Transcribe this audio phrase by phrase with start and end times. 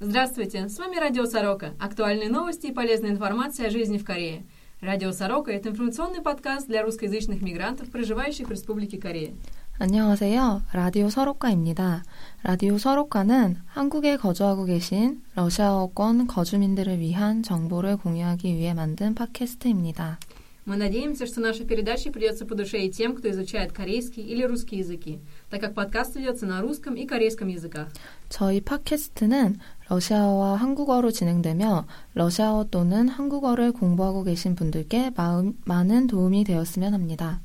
[0.00, 1.74] Здравствуйте, с вами Радио Сорока.
[1.78, 4.44] Актуальные новости и полезная информация о жизни в Корее.
[4.80, 9.32] Радио Сорока – это информационный подкаст для русскоязычных мигрантов, проживающих в Республике Корея.
[9.78, 10.62] 안녕하세요.
[10.72, 12.04] 라디오 서로카입니다.
[12.42, 20.18] 라디오 서로카는 한국에 거주하고 계신 러시아어권 거주민들을 위한 정보를 공유하기 위해 만든 팟캐스트입니다.
[20.64, 24.76] Мы надеемся, что наша передача придется по душе и тем, кто изучает корейский или русский
[24.76, 25.18] языки,
[25.50, 27.88] так как подкаст ведется на русском и корейском языках.
[28.28, 36.94] 저희 팟캐스트는 러시아어와 한국어로 진행되며 러시아어 또는 한국어를 공부하고 계신 분들께 마음, 많은 도움이 되었으면
[36.94, 37.40] 합니다.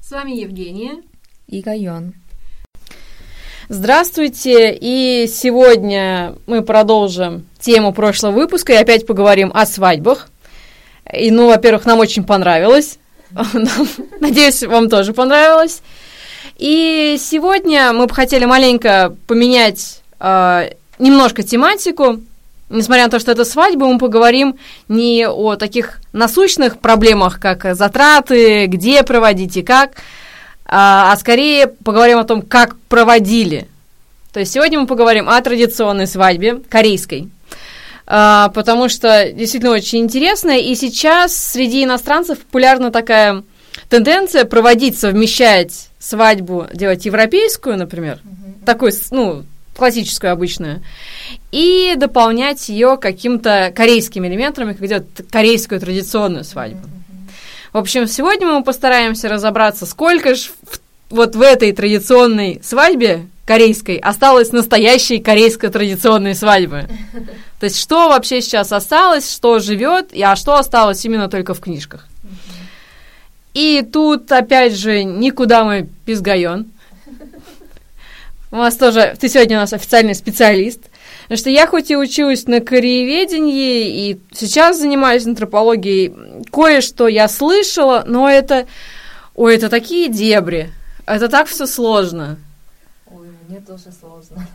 [0.00, 1.02] С вами Евгения.
[1.48, 2.14] 이가연.
[3.70, 10.28] Здравствуйте, и сегодня мы продолжим тему прошлого выпуска и опять поговорим о свадьбах.
[11.10, 12.98] И, ну, во-первых, нам очень понравилось.
[14.20, 15.82] Надеюсь, вам тоже понравилось.
[16.59, 22.19] И сегодня мы бы хотели маленько поменять э, немножко тематику.
[22.69, 24.57] Несмотря на то, что это свадьба, мы поговорим
[24.89, 29.91] не о таких насущных проблемах, как затраты, где проводить и как,
[30.65, 33.67] а, а скорее поговорим о том, как проводили.
[34.33, 37.29] То есть сегодня мы поговорим о традиционной свадьбе, корейской,
[38.05, 43.43] а, потому что действительно очень интересно, и сейчас среди иностранцев популярна такая
[43.89, 48.65] тенденция проводить, совмещать свадьбу, делать европейскую, например, mm-hmm.
[48.65, 49.43] такой, ну,
[49.75, 50.83] классическую обычную,
[51.51, 56.87] и дополнять ее каким-то корейскими элементами, как делать корейскую традиционную свадьбу.
[56.87, 57.29] Mm-hmm.
[57.73, 60.49] В общем, сегодня мы постараемся разобраться, сколько же
[61.09, 66.87] вот в этой традиционной свадьбе корейской осталось настоящей корейской традиционной свадьбы.
[67.59, 72.07] То есть, что вообще сейчас осталось, что живет, а что осталось именно только в книжках.
[73.53, 76.67] И тут, опять же, никуда мы без Гайон.
[78.51, 80.81] У нас тоже, ты сегодня у нас официальный специалист.
[81.23, 88.03] Потому что я хоть и учусь на корееведении, и сейчас занимаюсь антропологией, кое-что я слышала,
[88.07, 88.65] но это...
[89.35, 90.71] Ой, это такие дебри.
[91.05, 92.37] Это так все сложно.
[93.11, 94.47] Ой, мне тоже сложно,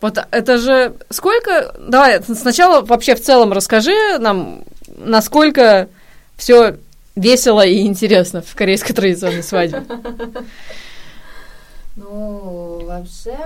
[0.00, 1.74] Вот это же сколько...
[1.78, 4.64] Давай сначала вообще в целом расскажи нам,
[4.96, 5.88] насколько
[6.36, 6.78] все
[7.18, 9.84] весело и интересно в корейской традиционной свадьбе.
[12.00, 13.36] Ну, вообще,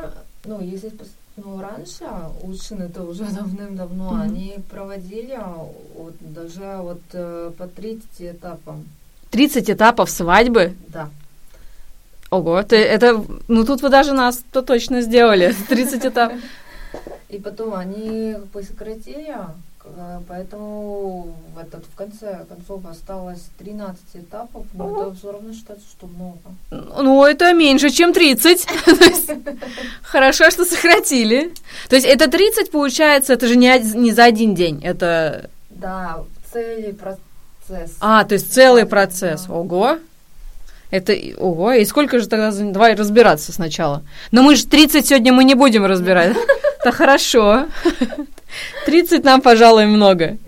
[0.44, 0.93] ну, если
[1.37, 2.05] ну, раньше,
[2.43, 4.22] очень это уже давным-давно, mm-hmm.
[4.22, 5.38] они проводили
[5.97, 8.77] вот, даже вот э, по 30 этапов.
[9.31, 10.75] 30 этапов свадьбы?
[10.88, 11.09] Да.
[12.28, 16.38] Ого, ты, это, ну тут вы даже нас то точно сделали, 30 этапов.
[17.31, 19.47] И потом они сократили Э,
[20.28, 25.03] поэтому в, этот, в конце концов осталось 13 этапов, но О.
[25.03, 26.38] это все равно считается, что много.
[26.70, 28.66] Ну, это меньше, чем 30.
[30.03, 31.53] Хорошо, что сократили.
[31.88, 35.50] То есть это 30, получается, это же не за один день, это...
[35.70, 36.22] Да,
[36.53, 37.97] целый процесс.
[38.00, 39.47] А, то есть целый процесс.
[39.49, 39.99] Ого.
[40.91, 44.03] Это, ого, и сколько же тогда, давай разбираться сначала.
[44.31, 46.37] Но мы же 30 сегодня мы не будем разбирать.
[46.81, 47.66] Это хорошо.
[48.87, 50.39] 30 нам, пожалуй, много.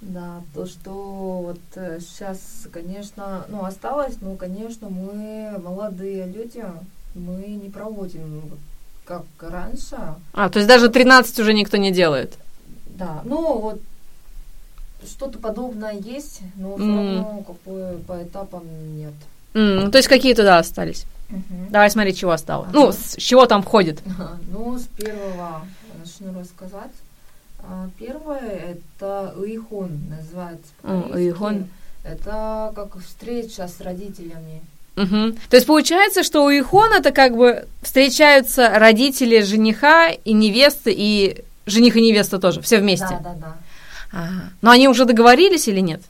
[0.00, 6.64] Да, то, что вот сейчас, э, конечно, ну, осталось, ну, конечно, мы молодые люди,
[7.14, 8.42] мы не проводим
[9.04, 9.96] как раньше.
[10.32, 12.34] А, то есть даже 13 уже никто не делает?
[12.86, 13.80] Да, ну, вот
[15.06, 16.96] что-то подобное есть, но все mm.
[16.96, 18.64] равно как бы по этапам
[18.96, 19.14] нет.
[19.54, 21.06] Mm, то есть какие-то, да, остались.
[21.30, 21.70] Uh-huh.
[21.70, 22.68] Давай смотри, чего осталось.
[22.68, 22.86] Uh-huh.
[22.86, 24.00] Ну, с чего там входит?
[24.04, 24.36] Uh-huh.
[24.52, 25.62] Ну, с первого
[26.06, 26.92] начну рассказать.
[27.60, 30.72] А, первое это уихон называется.
[30.82, 31.68] Уихон.
[32.04, 34.62] Это как встреча с родителями.
[34.96, 35.36] Угу.
[35.50, 41.44] То есть получается, что у Ихон это как бы встречаются родители жениха и невесты, и
[41.66, 43.08] жених и невеста тоже, все вместе.
[43.10, 43.56] Да, да, да.
[44.12, 44.50] Ага.
[44.62, 46.00] Но они уже договорились или нет?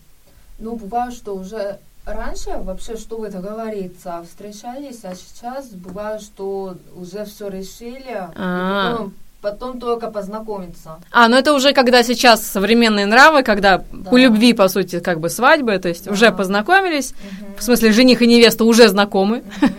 [0.60, 7.48] Ну, бывает, что уже раньше вообще, чтобы договориться, встречались, а сейчас бывает, что уже все
[7.48, 9.08] решили, а
[9.40, 10.98] потом только познакомиться.
[11.10, 14.10] А, ну это уже когда сейчас современные нравы, когда да.
[14.10, 16.12] у любви, по сути, как бы свадьбы, то есть да.
[16.12, 17.56] уже познакомились, угу.
[17.58, 19.44] в смысле жених и невеста уже знакомы.
[19.62, 19.72] Угу.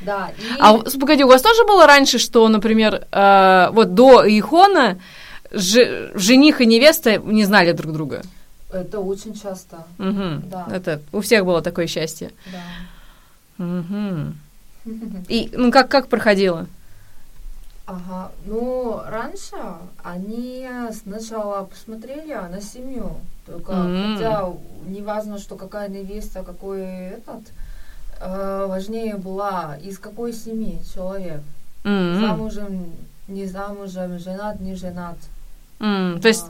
[0.00, 0.30] Да.
[0.38, 0.42] И...
[0.58, 4.98] А погоди, у вас тоже было раньше, что, например, э, вот до Ихона
[5.50, 8.22] ж, жених и невеста не знали друг друга?
[8.72, 9.84] Это очень часто.
[9.98, 10.48] Угу.
[10.50, 10.66] Да.
[10.72, 12.30] Это у всех было такое счастье.
[12.46, 13.64] Да.
[13.64, 14.32] Угу.
[15.28, 16.66] И ну как как проходило?
[17.90, 19.56] Ага, ну раньше
[20.04, 23.16] они сначала посмотрели на семью,
[23.46, 24.14] только mm-hmm.
[24.14, 24.52] хотя
[24.86, 27.42] не важно, что какая невеста, какой этот,
[28.20, 31.40] э, важнее была из какой семьи человек.
[31.82, 32.20] Mm-hmm.
[32.20, 32.92] Замужем
[33.30, 35.16] не замужем, женат, не женат.
[35.78, 36.46] Mm, то есть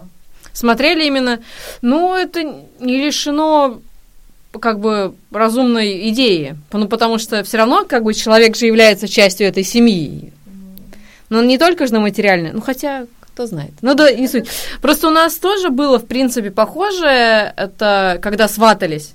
[0.52, 1.40] смотрели именно,
[1.82, 3.80] ну, это не лишено
[4.58, 9.46] как бы разумной идеи, ну, потому что все равно как бы человек же является частью
[9.46, 10.32] этой семьи.
[11.30, 13.72] Но не только же на материальное, ну, хотя, кто знает.
[13.80, 14.48] Ну, да, не суть.
[14.82, 19.14] Просто у нас тоже было, в принципе, похожее, это когда сватались.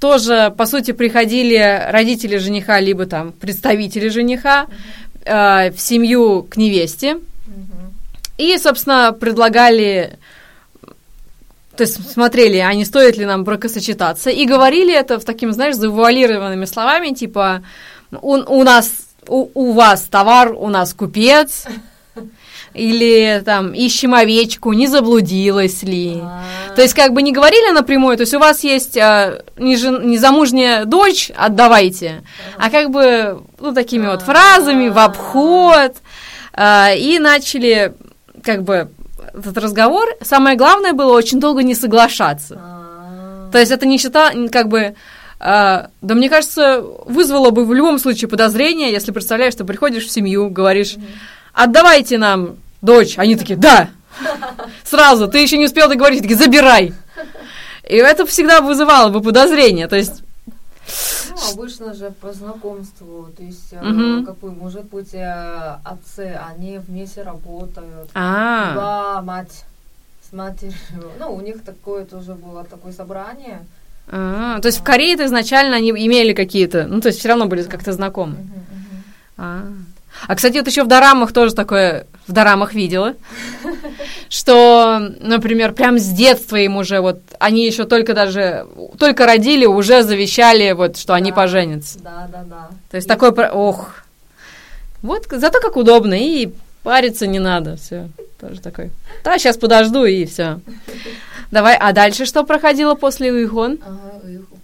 [0.00, 4.66] Тоже, по сути, приходили родители жениха, либо там представители жениха
[5.24, 7.18] э, в семью к невесте.
[8.38, 10.18] И, собственно, предлагали
[11.80, 15.76] то есть смотрели, а не стоит ли нам бракосочетаться, и говорили это в такими, знаешь,
[15.76, 17.64] завуалированными словами, типа,
[18.12, 18.90] у, у нас,
[19.28, 21.66] у, у вас товар, у нас купец,
[22.74, 26.20] или там ищем овечку, не заблудилась ли.
[26.22, 26.74] А-а-а.
[26.74, 31.30] То есть как бы не говорили напрямую, то есть у вас есть а, незамужняя дочь,
[31.36, 32.22] отдавайте,
[32.58, 35.96] а как бы ну такими вот фразами в обход,
[36.52, 37.94] а, и начали
[38.42, 38.90] как бы
[39.34, 42.60] этот разговор, самое главное было очень долго не соглашаться.
[42.60, 43.50] А-а-а.
[43.50, 44.94] То есть это не считал, как бы,
[45.40, 50.10] а, да мне кажется, вызвало бы в любом случае подозрение, если представляешь, что приходишь в
[50.10, 50.96] семью, говоришь,
[51.54, 53.18] отдавайте нам дочь.
[53.18, 53.88] Они такие, да,
[54.84, 56.92] сразу, ты еще не успел договорить, такие, забирай.
[57.88, 60.22] И это всегда вызывало бы подозрение, то есть
[61.30, 64.26] ну, обычно же по знакомству, то есть, угу.
[64.26, 68.10] как бы, может быть, э, отцы, они вместе работают.
[68.14, 68.72] А.
[68.72, 69.64] Два мать
[70.28, 70.74] с матерью.
[71.18, 73.64] Ну, у них такое тоже было, такое собрание.
[74.08, 77.46] А, то есть в Корее то изначально они имели какие-то, ну, то есть все равно
[77.46, 78.36] были как-то знакомы.
[79.36, 79.64] А.
[80.26, 83.14] А, кстати, вот еще в дорамах тоже такое, в дорамах видела,
[84.28, 88.66] что, например, прям с детства им уже вот, они еще только даже,
[88.98, 91.98] только родили, уже завещали вот, что они поженятся.
[92.00, 92.68] Да, да, да.
[92.90, 93.94] То есть такой, ох,
[95.02, 96.52] вот, зато как удобно, и
[96.82, 98.08] париться не надо, все,
[98.40, 98.90] тоже такой.
[99.24, 100.60] Да, сейчас подожду, и все.
[101.50, 103.78] Давай, а дальше что проходило после Уихон?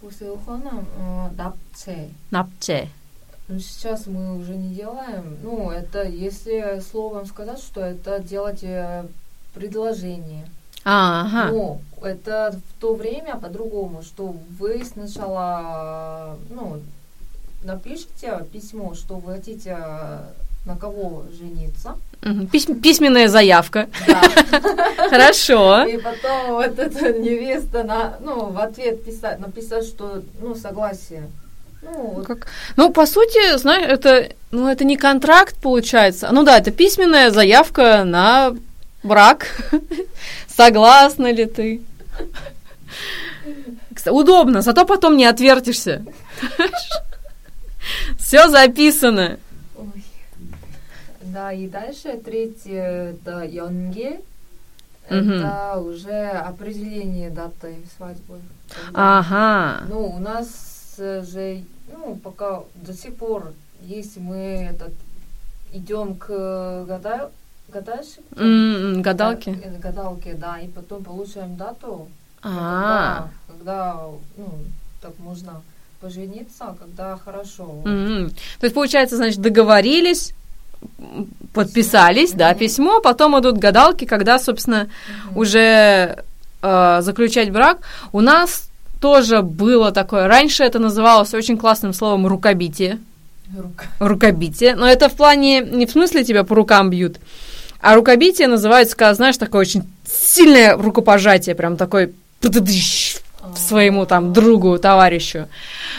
[0.00, 1.36] После Уихона э,
[2.30, 2.88] Напче.
[3.48, 5.36] Ну, сейчас мы уже не делаем.
[5.42, 9.04] Ну, это если словом сказать, что это делать э,
[9.54, 10.46] предложение.
[11.26, 11.50] ага.
[11.52, 16.80] Но это в то время по-другому, что вы сначала, ну,
[17.64, 19.76] напишите письмо, что вы хотите
[20.64, 21.96] на кого жениться.
[22.50, 23.88] Письм, письменная заявка.
[24.06, 24.20] Да.
[25.10, 25.84] Хорошо.
[25.84, 31.28] И потом вот эта невеста на, ну, в ответ писать, написать, что, ну, согласие.
[31.82, 32.48] Ну, как...
[32.76, 36.28] ну, по сути, знаешь, это, ну, это не контракт получается.
[36.32, 38.56] Ну да, это письменная заявка на
[39.04, 39.46] брак.
[40.56, 41.82] Согласна ли ты?
[44.06, 46.04] Удобно, зато потом не отвертишься.
[48.19, 49.38] Все записано.
[51.36, 54.22] Да, и дальше третье это Йонге.
[55.06, 58.40] Это уже определение даты свадьбы.
[58.94, 59.84] Ага.
[59.86, 61.62] Ну, у нас же
[61.92, 63.52] ну, пока до сих пор,
[63.82, 64.94] если мы этот,
[65.74, 67.30] идем к гадал,
[67.68, 69.52] гадальщику, mm, гадалке.
[69.52, 72.08] Да, э, гадалке, да, и потом получаем дату,
[72.42, 74.00] а когда, когда,
[74.38, 74.54] ну,
[75.02, 75.60] так можно
[76.00, 77.82] пожениться, когда хорошо.
[77.84, 78.30] Mm-hmm.
[78.60, 80.32] То есть, получается, значит, договорились,
[81.52, 82.38] подписались, письмо.
[82.38, 82.58] да, mm-hmm.
[82.58, 85.38] письмо, потом идут гадалки, когда, собственно, mm-hmm.
[85.38, 86.24] уже
[86.62, 87.78] э, заключать брак.
[88.12, 88.68] У нас
[89.00, 90.26] тоже было такое.
[90.28, 92.98] Раньше это называлось очень классным словом рукобитие.
[93.56, 93.86] Рука.
[94.00, 94.74] Рукобитие.
[94.74, 97.18] Но это в плане, не в смысле тебя по рукам бьют,
[97.80, 102.12] а рукобитие называется, когда, знаешь, такое очень сильное рукопожатие, прям такой
[103.55, 105.48] своему там другу, товарищу.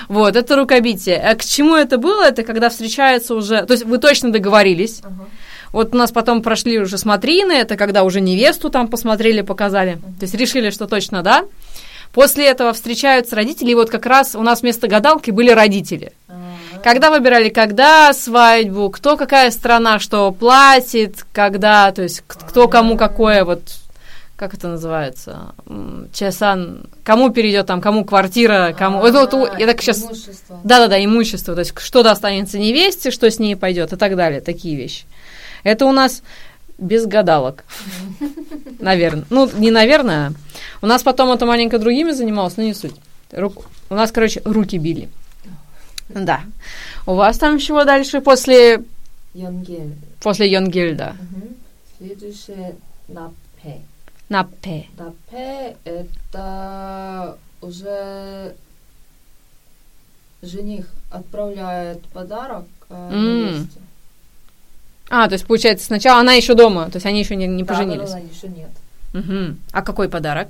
[0.08, 1.18] Вот, это рукобитие.
[1.18, 2.24] А к чему это было?
[2.24, 3.66] Это когда встречаются уже...
[3.66, 5.02] То есть вы точно договорились.
[5.02, 5.26] Uh-huh.
[5.74, 9.94] Вот у нас потом прошли уже смотрины, это когда уже невесту там посмотрели, показали.
[9.94, 10.20] Uh-huh.
[10.20, 11.46] То есть решили, что точно, да.
[12.14, 16.14] После этого встречаются родители, и вот как раз у нас вместо гадалки были родители.
[16.84, 23.44] Когда выбирали, когда свадьбу, кто какая страна что платит, когда, то есть кто кому какое,
[23.44, 23.62] вот
[24.38, 25.56] как это называется,
[26.14, 29.00] часан, кому перейдет там, кому квартира, кому...
[29.00, 30.04] А, вот, вот, я так сейчас...
[30.04, 30.60] Имущество.
[30.64, 34.76] Да-да-да, имущество, то есть что достанется невесте, что с ней пойдет и так далее, такие
[34.76, 35.06] вещи.
[35.64, 36.22] Это у нас
[36.78, 37.66] без гадалок.
[38.80, 39.26] Наверное.
[39.32, 40.34] Ну, не наверное.
[40.84, 42.94] У нас потом это маленько другими занималось, но не суть.
[43.32, 43.66] Рук...
[43.90, 45.10] У нас, короче, руки били.
[46.10, 46.42] Да.
[47.08, 48.84] У вас там чего дальше после...
[49.34, 49.96] Йонгель.
[50.22, 51.16] После Йонгель, да.
[51.98, 52.76] Следующее
[53.08, 53.82] Напе.
[54.30, 54.88] Напе.
[54.98, 58.56] Напе– это уже
[60.42, 63.80] жених отправляет подарок э, невесте.
[65.10, 67.74] А, то есть, получается, сначала она еще дома, то есть они еще не, не Да,
[67.74, 68.12] поженились.
[68.12, 68.70] Да, еще нет.
[69.14, 69.60] Мгм.
[69.72, 70.50] А какой подарок?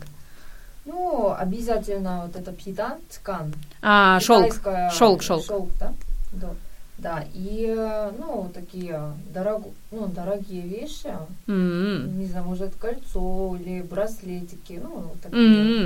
[0.86, 3.54] Ну, обязательно вот это пида, ткан.
[3.82, 4.62] А, шелк.
[4.94, 5.46] Шелк, шелк.
[5.46, 5.94] Шелк, да?
[6.32, 6.50] Да.
[6.98, 9.00] Да, и, э, ну, такие
[9.34, 11.12] дорог, ну, дорогие вещи,
[11.48, 12.20] М.
[12.20, 15.40] не знаю, может, кольцо или браслетики, ну, вот такие.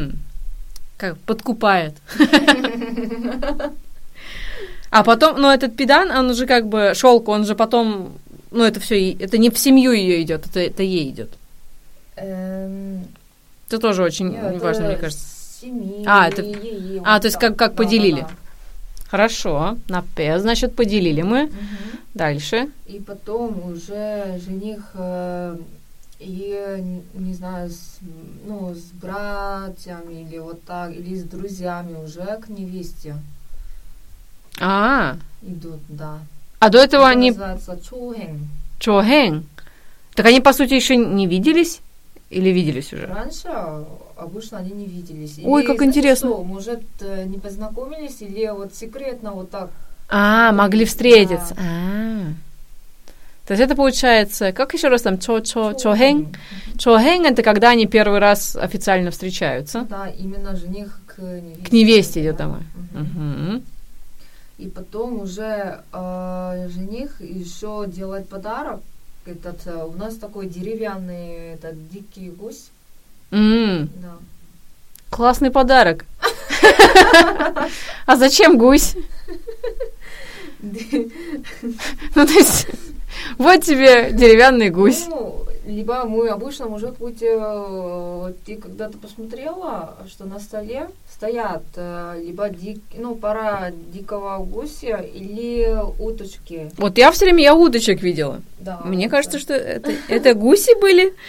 [0.06, 0.20] М.
[0.98, 1.96] Как подкупает.
[4.90, 8.14] А потом, ну, этот педан, он уже как бы шелк, он же потом,
[8.52, 11.30] ну, это все, это не в семью ее идет, это, это ей идет.
[12.18, 13.06] Эм,
[13.68, 15.26] Это тоже очень важно, мне кажется.
[15.62, 18.22] семьи, А, это- ей, а, то есть как- как Да, да, поделили.
[18.22, 18.30] да.
[19.12, 21.44] Хорошо, на П, значит, поделили мы.
[21.44, 21.54] Мгм.
[22.14, 22.70] Дальше.
[22.88, 25.58] И потом уже жених э,
[26.20, 27.98] и, не знаю, с,
[28.48, 33.16] ну, с братьями или вот так, или с друзьями уже к невесте
[34.62, 36.20] А, идут, да.
[36.60, 38.48] а до этого Это они называется чохэн.
[38.80, 39.44] Чохэн.
[40.16, 41.82] Так они, по сути, еще не виделись?
[42.32, 43.08] Или виделись уже?
[43.08, 43.50] Раньше
[44.16, 45.38] обычно они не виделись.
[45.44, 46.30] Ой, Или, как знаете интересно.
[46.30, 49.70] что, может, э, не познакомились, или вот секретно вот так.
[50.08, 51.56] А, могли встретиться.
[51.58, 52.34] А.
[53.48, 56.34] То есть это получается, как еще раз там, чо, чо, чохэн?
[56.78, 59.86] Чохэн это когда они первый раз официально встречаются.
[59.90, 61.66] Да, именно жених к невесте.
[61.66, 62.44] К невесте идет да.
[62.46, 62.62] домой.
[62.94, 63.64] Мгм.
[64.58, 68.80] И потом уже э, жених еще делает подарок.
[69.26, 72.70] Этот, э, у нас такой деревянный этот дикий гусь.
[73.32, 74.18] М, Да.
[75.10, 76.06] Классный подарок.
[78.06, 78.96] А зачем гусь?
[80.64, 82.68] Ну, то есть,
[83.40, 85.06] вот тебе деревянный гусь.
[85.08, 92.22] Ну, либо мы обычно, может быть, э, ты когда-то посмотрела, что на столе стоят э,
[92.26, 96.72] либо дик, ну, пара дикого гуся или уточки.
[96.78, 98.42] Вот я все время я уточек видела.
[98.60, 101.14] Да, Мне вот кажется, что это, это гуси были.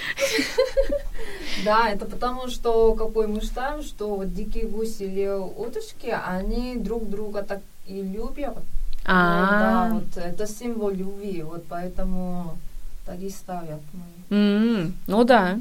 [1.64, 7.08] Да, это потому что, какой мы считаем, что вот дикие гуси или уточки, они друг
[7.08, 8.56] друга так и любят.
[8.56, 8.62] Ну,
[9.04, 12.56] да, А, вот это символ любви, вот поэтому
[13.04, 14.36] так и ставят мы.
[14.36, 15.58] м, ну да.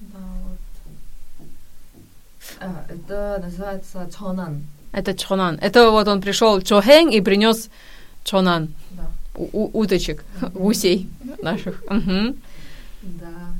[0.00, 0.58] Да, вот.
[2.60, 4.64] А, это называется чонан.
[4.92, 5.58] Это чонан.
[5.60, 7.68] Это вот он пришел чохэнь и принес
[8.24, 8.74] чонан.
[8.92, 9.06] Да.
[9.34, 11.08] У- уточек, гусей
[11.42, 11.82] наших.
[11.88, 12.36] Мгм.
[13.02, 13.52] Да.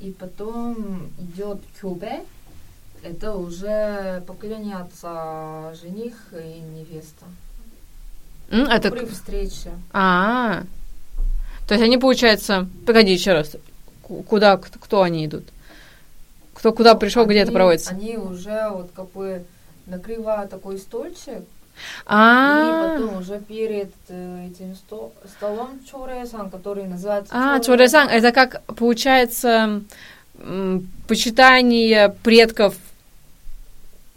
[0.00, 2.20] И потом идет кюбе.
[3.02, 7.24] Это уже поклоняться жених и невеста.
[8.50, 9.70] М, Это При встрече.
[9.92, 10.62] А,
[11.66, 13.56] то есть они, получается, погоди еще раз,
[14.02, 15.44] Ку- куда, кто они идут?
[16.54, 17.90] Кто куда пришел, где это Они- проводится?
[17.90, 19.44] Они уже вот как бы
[19.86, 21.44] накрывают такой стольчик, и
[22.06, 28.08] А, потом уже перед э, этим сто- столом чоресан, который называется а, чоресан.
[28.08, 29.82] Это как, получается,
[31.06, 32.76] почитание предков.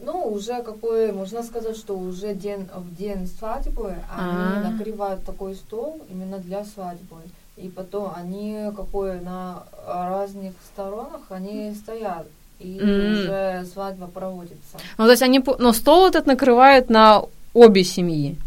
[0.01, 4.53] Ну, уже какой, можно сказать, что уже день, в день свадьбы А.
[4.61, 7.17] они накрывают такой стол именно для свадьбы.
[7.61, 12.25] И потом они какой на разных сторонах они стоят.
[12.59, 13.11] И М.
[13.13, 14.77] уже свадьба проводится.
[14.97, 17.23] Ну, то есть они, но стол этот накрывают на
[17.53, 18.37] обе семьи.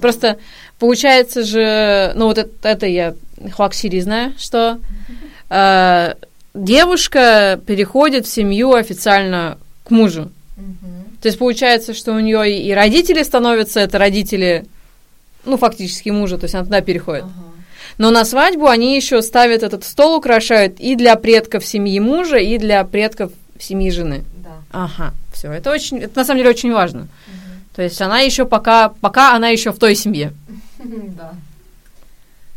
[0.00, 0.38] Просто
[0.78, 3.14] получается же, ну вот это, это я
[3.52, 4.78] Хуаксири знаю, что
[5.50, 6.14] э,
[6.52, 10.30] девушка переходит в семью официально к мужу.
[10.56, 11.04] Мгм.
[11.22, 14.66] То есть получается, что у нее и, родители становятся, это родители,
[15.44, 17.24] ну, фактически мужа, то есть она туда переходит.
[17.24, 17.49] Ага.
[18.00, 22.56] Но на свадьбу они еще ставят этот стол, украшают и для предков семьи мужа, и
[22.56, 24.24] для предков семьи жены.
[24.42, 24.56] Да.
[24.70, 27.00] Ага, все, это очень, это на самом деле очень важно.
[27.00, 27.08] Мгм.
[27.76, 30.32] То есть она еще пока, пока она еще в той семье.
[31.18, 31.34] Да.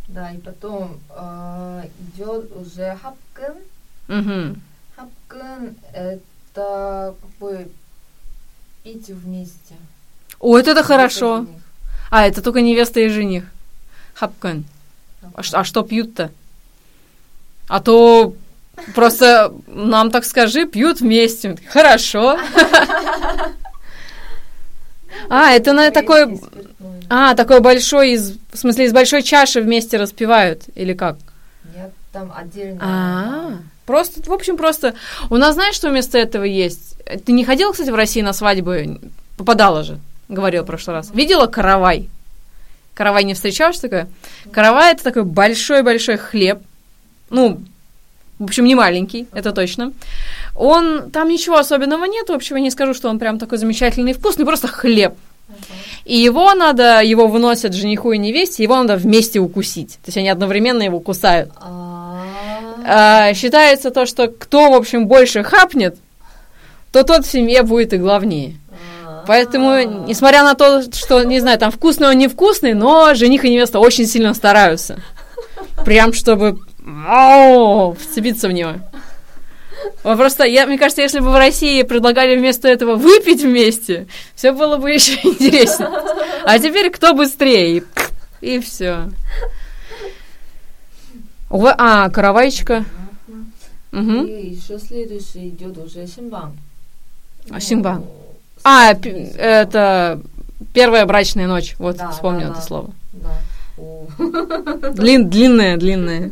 [0.08, 4.56] Да, и потом э, идет уже хапкын.
[4.96, 7.68] Хапкын это как бы
[8.84, 9.76] пить вместе.
[10.40, 11.48] О, это, это хорошо.
[12.10, 13.44] А, это только невеста и жених.
[14.14, 14.64] Хапкан.
[15.34, 16.32] А, а что пьют-то?
[17.68, 18.34] А то
[18.96, 21.58] просто нам так скажи, пьют вместе.
[21.70, 22.38] Хорошо.
[25.30, 26.40] А, это на такой...
[27.10, 31.18] А, такой большой, из, в смысле, из большой чаши вместе распивают, или как?
[31.76, 32.80] Нет, там отдельно.
[32.82, 33.52] А,
[33.86, 34.96] просто, в общем, просто...
[35.30, 36.98] У нас, знаешь, что вместо этого есть?
[37.26, 39.00] Ты не ходила, кстати, в России на свадьбы?
[39.38, 41.12] Попадала же, говорила в прошлый раз.
[41.14, 42.10] Видела каравай?
[42.94, 44.08] Каравай не встречалась такое?
[44.52, 46.60] Каравай– это такой большой-большой хлеб.
[47.30, 47.60] Ну,
[48.40, 49.94] в общем, не маленький, это точно.
[50.56, 54.14] Он, там ничего особенного нет, в общем, я не скажу, что он прям такой замечательный
[54.14, 55.14] вкусный, просто хлеб.
[56.06, 59.94] И его надо, его выносят жениху и невесте, его надо вместе укусить.
[60.04, 61.52] То есть они одновременно его кусают.
[62.86, 65.98] А, считается то, что кто, в общем, больше хапнет,
[66.92, 68.58] то тот в семье будет и главнее.
[69.28, 73.80] Поэтому, несмотря на то, что, не знаю, там вкусный он невкусный, но жених и невеста
[73.80, 75.00] очень сильно стараются.
[75.86, 76.60] Прям чтобы
[77.08, 78.74] ау, вцепиться в него.
[80.02, 84.78] Просто, я, мне кажется, если бы в России предлагали вместо этого выпить вместе, все было
[84.78, 85.90] бы еще интереснее.
[86.44, 87.78] А теперь кто быстрее?
[87.78, 87.84] И,
[88.42, 89.10] и все.
[91.50, 92.86] А, каравайчика.
[93.92, 94.26] Угу.
[94.26, 96.58] И еще следующий идет уже Симбан.
[97.50, 98.04] А, Симбан.
[98.64, 100.22] А, это
[100.74, 101.76] первая брачная ночь.
[101.78, 102.62] Вот, да, вспомнил да, это да.
[102.62, 102.92] слово.
[103.14, 104.92] Да.
[104.92, 106.32] Длин, длинная, длинная.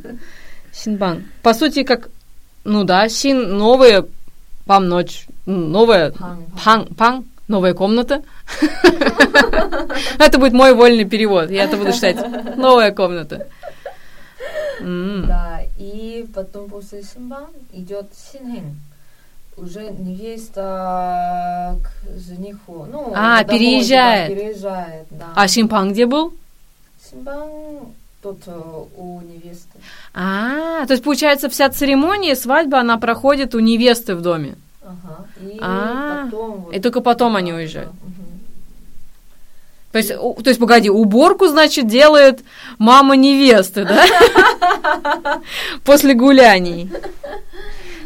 [0.71, 1.25] Синбан.
[1.41, 2.09] По сути, как
[2.63, 4.05] ну да, син новые,
[4.65, 6.13] пам ночь, новая,
[6.63, 8.21] пан, пан, новая комната.
[10.19, 12.17] Это будет мой вольный перевод, я это буду считать.
[12.57, 13.47] Новая комната.
[14.79, 18.75] Да, и потом после Синбан идет Синхен.
[19.57, 22.87] Уже невеста к жениху.
[22.91, 24.35] Ну, а, переезжает.
[24.35, 25.33] переезжает, да.
[25.35, 26.33] А Синпан где был?
[27.09, 27.49] Синпан
[28.21, 28.51] тут э,
[28.97, 29.79] у невесты.
[30.13, 34.55] А, то есть получается вся церемония свадьба она проходит у невесты в доме.
[34.83, 35.25] Ага.
[35.41, 36.51] И а, потом.
[36.61, 37.91] Вот, и только потом они уезжают.
[39.91, 42.39] То есть, то есть, погоди, уборку, значит, делает
[42.77, 45.41] мама невесты, да?
[45.83, 46.89] После гуляний.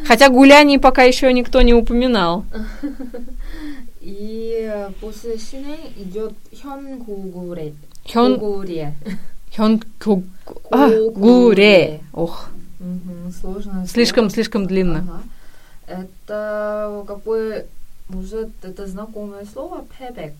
[0.06, 2.44] Хотя гуляний пока еще никто не упоминал.
[4.00, 6.32] И после сины идет
[6.62, 7.74] хёнгугуре.
[8.12, 8.94] Хёнгуре.
[9.56, 10.22] Хёнгу...
[10.70, 12.00] А, гуре.
[12.12, 12.48] Ох.
[13.40, 13.84] Сложно.
[13.88, 15.22] Слишком, слишком длинно.
[15.88, 17.66] Это какое
[18.08, 20.34] уже это знакомое слово пебек.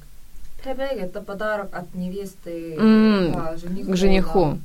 [0.62, 3.92] Пебек это подарок от невесты к жениху.
[3.92, 4.58] К жениху.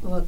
[0.00, 0.24] Вот.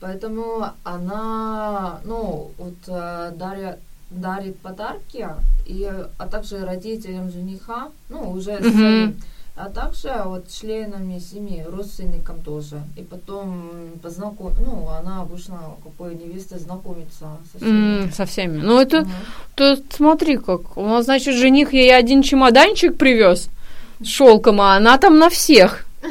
[0.00, 3.78] Поэтому она, ну, вот э, дарит,
[4.10, 5.28] дарит подарки,
[5.66, 5.84] и,
[6.18, 8.72] а также родителям жениха, ну, уже mm-hmm.
[8.72, 9.16] своим
[9.62, 12.82] а также вот членами семьи, родственникам тоже.
[12.96, 14.54] И потом познаком...
[14.58, 18.04] ну, она обычно какой невеста знакомится со всеми.
[18.04, 18.58] Mm, со всеми.
[18.58, 19.06] Ну, это, uh-huh.
[19.56, 23.50] то смотри как, у нас, значит, жених ей один чемоданчик привез
[24.00, 25.86] с шелком, а она там на всех.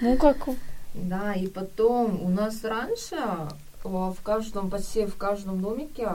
[0.00, 0.36] Ну, как...
[1.04, 3.16] Да, и потом у нас раньше
[3.84, 6.08] в каждом, почти в каждом домике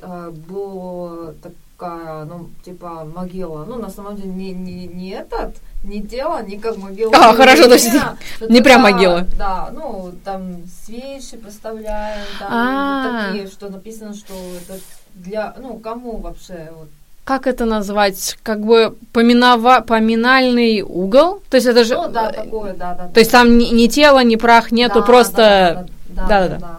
[0.00, 3.64] э, было так, такая, ну, типа могила.
[3.64, 7.12] Ну, на самом деле, не, не, не этот, не тело, не как могила.
[7.14, 7.90] А, хорошо, то есть
[8.48, 9.26] не прям могила.
[9.36, 13.26] Да, ну, там свечи поставляем, там а.
[13.26, 14.80] такие, что написано, что это
[15.14, 16.88] для, ну, кому вообще вот
[17.24, 22.74] как это назвать, как бы поминова, поминальный угол, то есть это же, ну, да, такое,
[22.74, 23.08] да, да.
[23.08, 26.38] То есть там ни, ни тела, ни прах нету, да, просто, да, да, да, да,
[26.38, 26.78] да, да, да,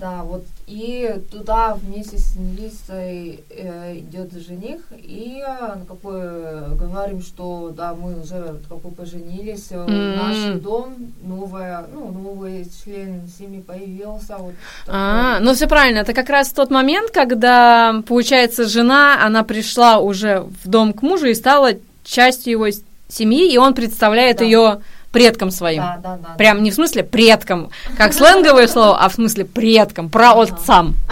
[0.00, 7.72] вот и туда вместе с невестой э, идет жених, и э, как бы говорим, что
[7.76, 10.16] да, мы уже как бы поженились, mm.
[10.16, 14.36] наш дом, новая, ну, новый член семьи появился.
[14.38, 14.54] Вот
[14.88, 20.46] а, ну все правильно, это как раз тот момент, когда, получается, жена, она пришла уже
[20.62, 21.72] в дом к мужу и стала
[22.04, 22.66] частью его
[23.08, 24.44] семьи, и он представляет да.
[24.44, 24.82] ее
[25.14, 25.82] предкам своим.
[25.82, 26.34] Да, да, да.
[26.36, 30.96] Прям не в смысле предкам, как сленговое слово, а в смысле предкам, праотцам.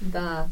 [0.00, 0.46] Да.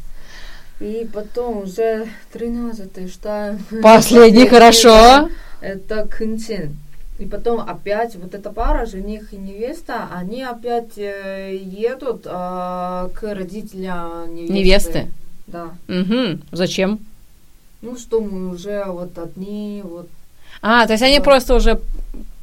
[0.81, 3.57] И потом уже 13 что...
[3.83, 5.29] Последний, хорошо.
[5.61, 6.77] Это Кынчин.
[7.19, 13.21] И потом опять вот эта пара, жених и невеста, они опять э, едут э, к
[13.23, 14.53] родителям невесты.
[14.53, 15.11] Невесты?
[15.47, 15.71] Да.
[15.89, 16.41] Угу.
[16.51, 16.99] Зачем?
[17.83, 20.09] Ну, что мы уже вот одни, вот
[20.67, 21.79] а, то есть они просто уже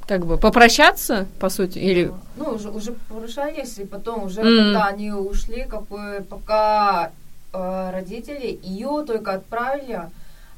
[0.06, 2.14] как бы попрощаться, по сути, или...
[2.36, 4.58] Ну, уже, уже попрощались, и потом уже, mm.
[4.58, 7.10] когда они ушли, как бы пока
[7.52, 10.02] э, родители ее только отправили,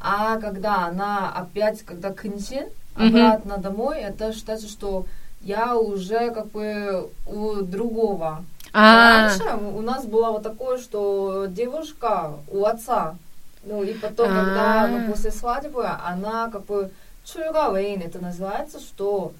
[0.02, 3.62] а когда она опять, когда Кэнсин, обратно mm-hmm.
[3.62, 5.06] домой, это считается, что
[5.40, 8.44] я уже как бы у другого.
[8.74, 13.16] А раньше у нас было вот такое, что девушка у отца.
[13.64, 16.92] Ну и потом, когда ну, после свадьбы, она как бы
[17.26, 19.34] Чульга Вейн это называется, что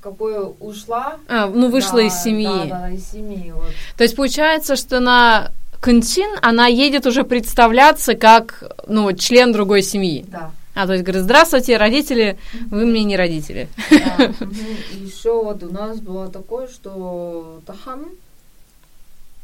[0.00, 1.18] какое ушла.
[1.28, 2.68] А, ну вышла да, из семьи.
[2.68, 3.52] Да, да, из семьи.
[3.52, 3.70] Вот.
[3.96, 10.24] То есть получается, что на Кунчин она едет уже представляться как ну, член другой семьи.
[10.28, 10.52] Да.
[10.74, 12.38] А, то есть говорит, здравствуйте, родители,
[12.70, 13.68] вы мне не родители.
[13.90, 14.16] Да.
[14.92, 18.06] Еще вот у нас было такое, что Тахан,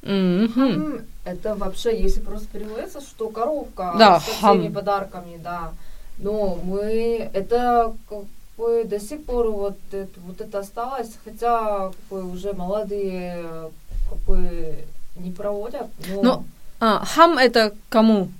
[0.02, 5.72] это вообще, если просто переводится, что коровка да, со всеми подарками, да.
[6.18, 8.20] Ну, мы это как
[8.56, 13.70] бы до сих пор вот это, вот это осталось, хотя как бы, уже молодые
[14.08, 14.74] как бы
[15.16, 15.88] не проводят.
[16.08, 16.44] Но, Ну,
[16.80, 18.30] А, хам это кому?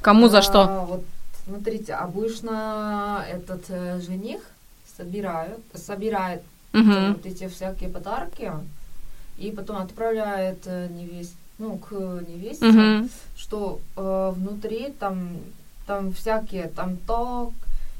[0.00, 0.86] Кому за а, что?
[0.88, 1.04] Вот
[1.44, 4.40] смотрите, обычно этот э, жених
[4.96, 6.42] собирает, собирает
[6.72, 7.14] Мгм.
[7.14, 8.52] вот эти всякие подарки
[9.38, 11.90] и потом отправляет э, невест, ну, к
[12.28, 13.08] невесте, Мгм.
[13.36, 15.30] что э, внутри там,
[15.86, 17.52] там всякие, там ток,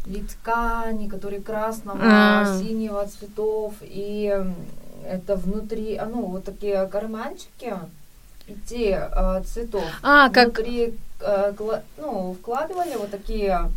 [0.05, 2.59] ткани, которые красного, А.
[2.61, 4.44] синего цветов, и
[5.05, 7.75] это внутри, а, ну, вот такие карманчики
[8.46, 9.85] пяти э, цветов.
[10.03, 10.46] А, как...
[10.59, 13.70] Внутри, э, кла- ну, вкладывали вот такие,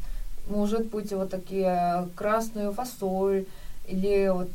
[0.47, 3.45] может быть, вот такие красную фасоль,
[3.87, 4.49] или вот,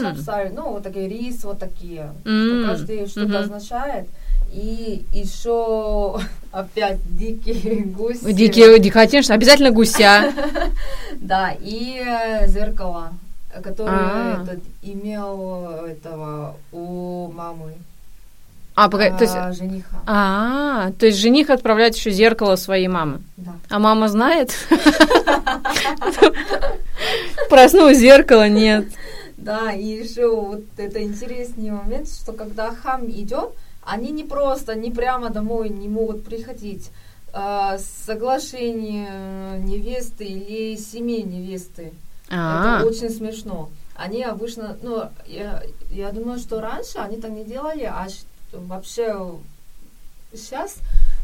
[0.00, 2.14] шапсаль, ну, вот такие рис, вот такие.
[2.24, 3.36] М, Что каждый что-то мгм.
[3.36, 4.08] означает.
[4.52, 6.18] И еще
[6.50, 8.32] опять дикие гуси.
[8.32, 10.32] Дикие, ди- конечно, обязательно гуся.
[11.16, 13.12] Да, и э, зеркало,
[13.62, 14.42] которое А.
[14.42, 17.74] этот имел этого у мамы,
[18.74, 19.36] А, погоди, то есть...
[19.36, 20.00] а, жениха.
[20.06, 23.20] А, то есть жених отправляет еще зеркало своей мамы.
[23.36, 23.52] Да.
[23.68, 24.52] А мама знает?
[27.48, 28.86] Проснулась зеркало, нет.
[29.36, 33.50] Да, и еще вот это интересный момент, что когда хам идет,
[33.82, 36.90] они не просто, не прямо домой не могут приходить.
[37.32, 41.92] А, соглашение невесты или семьи невесты.
[42.28, 43.70] А, Это очень смешно.
[43.94, 48.08] Они обычно, ну, я, я думаю, что раньше они так не делали, а
[48.52, 49.14] вообще
[50.32, 50.76] сейчас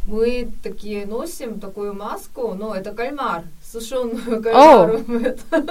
[0.06, 3.42] мы такие носим такую маску, но это кальмар,
[3.72, 4.98] сушеную кальмару.
[5.24, 5.62] Это-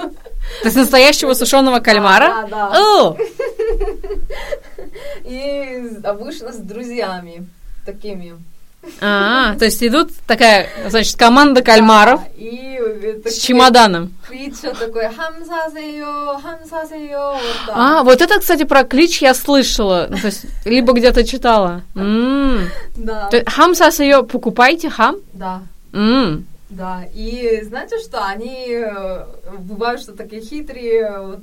[0.60, 2.46] то есть настоящего сушеного кальмара?
[2.48, 3.16] Да, да.
[5.24, 7.46] И обычно с друзьями
[7.84, 8.36] такими.
[9.00, 14.14] А, то есть идут такая, значит, команда кальмаров э, с чемоданом.
[14.28, 15.06] кричат такой.
[17.34, 17.74] Вот так.
[17.76, 20.06] А, вот это, кстати, про клич я слышала.
[20.08, 21.82] То есть, либо где-то читала.
[21.94, 25.16] Да, То есть, Хам ее покупайте, хам?
[25.32, 25.62] да.
[26.68, 29.24] Да, и знаете что, они э,
[29.58, 31.38] бывают, что такие хитрые,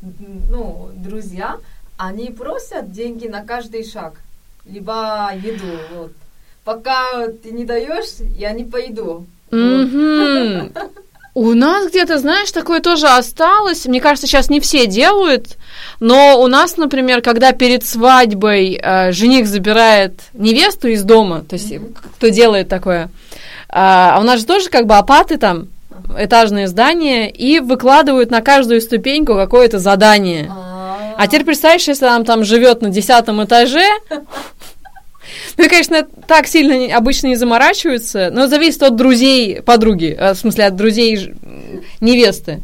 [0.49, 1.59] ну, друзья,
[1.97, 4.15] они просят деньги на каждый шаг,
[4.65, 6.11] либо еду, вот.
[6.63, 8.05] Пока ты не даешь,
[8.37, 9.25] я не пойду.
[11.35, 13.85] У нас где-то, знаешь, такое тоже осталось.
[13.87, 15.57] Мне кажется, сейчас не все делают.
[15.99, 21.71] Но у нас, например, когда перед свадьбой э, жених забирает невесту из дома, то есть
[21.71, 21.95] Мгм.
[22.17, 23.09] кто делает такое,
[23.67, 25.69] а у нас же тоже как бы апаты там,
[26.15, 30.47] этажные здания, и выкладывают на каждую ступеньку какое-то задание.
[30.51, 33.87] А, А теперь представляешь, если она там живет на десятом этаже,
[35.57, 40.65] ну, конечно, так сильно обычно не заморачиваются, но зависит от друзей подруги, э, в смысле,
[40.65, 41.33] от друзей
[42.01, 42.61] невесты.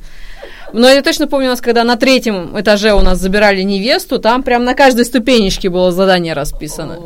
[0.73, 4.43] Но я точно помню, у нас, когда на третьем этаже у нас забирали невесту, там
[4.43, 6.99] прям на каждой ступенечке было задание расписано.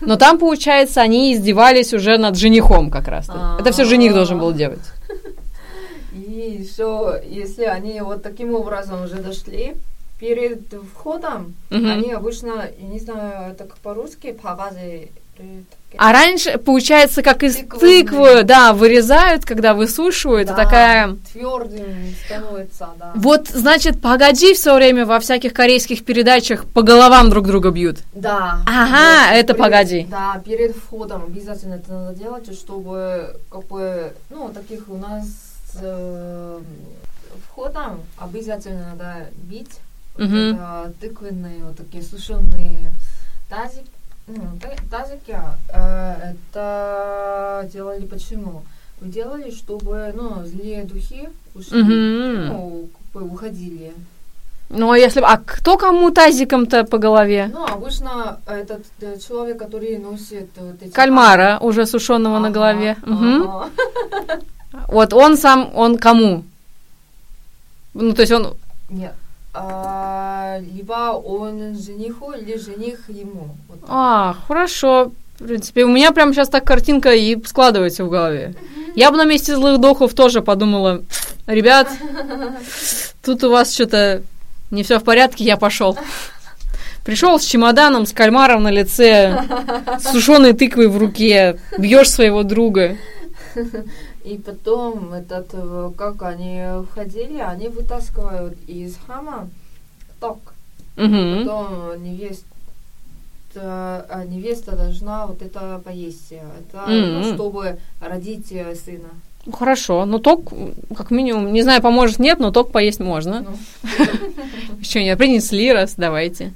[0.00, 3.28] Но там, получается, они издевались уже над женихом как раз.
[3.58, 4.80] Это все жених должен был делать.
[6.12, 9.74] И еще, если они вот таким образом уже дошли,
[10.20, 10.60] перед
[10.94, 11.90] входом, Мгм.
[11.90, 15.08] они обычно, я не знаю, так по-русски, пагазы.
[15.96, 17.78] А раньше, получается, как из Тыквы.
[17.80, 21.16] тыквы, да, вырезают, когда высушивают, и такая...
[21.32, 23.12] Твердым становится, да.
[23.14, 28.00] Вот, значит, погоди все время во всяких корейских передачах по головам друг друга бьют.
[28.12, 28.60] Да.
[28.66, 30.06] Ага, это перед- погоди.
[30.10, 35.24] Да, перед входом обязательно это надо делать, чтобы как бы, ну, таких у нас
[35.80, 36.58] э,
[37.48, 39.70] входом обязательно надо бить
[40.16, 42.92] вот это тыквенные вот такие сушеные
[43.48, 43.86] тазики.
[44.26, 45.36] Ну, та- тазики,
[45.72, 48.62] э, это делали почему?
[49.00, 52.46] Делали, чтобы, ну, злые духи ушли, Мгм.
[52.48, 53.92] ну, как бы уходили.
[54.68, 55.20] Ну, а если...
[55.22, 57.50] А кто кому тазиком-то по голове?
[57.52, 60.92] Ну, обычно этот э, человек, который носит вот эти...
[60.92, 62.96] Кальмара, уже сушеного на Ага, голове.
[63.02, 63.42] Мгм.
[63.50, 63.70] ага.
[64.88, 66.44] Вот он сам, он кому?
[67.94, 68.54] Ну, то есть он...
[68.90, 69.14] Нет.
[69.52, 73.56] А, либо он жениху, или жених ему.
[73.88, 75.12] А, хорошо.
[75.38, 78.54] В принципе, у меня прямо сейчас так картинка и складывается в голове.
[78.94, 81.02] Я бы на месте злых духов тоже подумала,
[81.46, 81.88] ребят,
[83.24, 84.22] тут у вас что-то
[84.70, 85.96] не все в порядке, я пошел.
[87.04, 89.44] Пришел с чемоданом, с кальмаром на лице,
[89.98, 92.98] с сушеной тыквой в руке, бьешь своего друга.
[94.24, 99.48] И потом, этот, э, как они входили, они вытаскивают из хама
[100.20, 100.38] ток.
[100.96, 101.38] Мгм.
[101.38, 102.44] Потом невеста,
[103.54, 106.32] а невеста должна вот это поесть.
[106.32, 107.22] Это Мгм.
[107.22, 109.08] ну, чтобы родить э, сына.
[109.50, 110.52] Хорошо, ну ток,
[110.94, 113.40] как минимум, не знаю, поможет, нет, но ток поесть можно.
[113.40, 113.56] Ну.
[114.80, 116.52] Еще не принесли раз, давайте.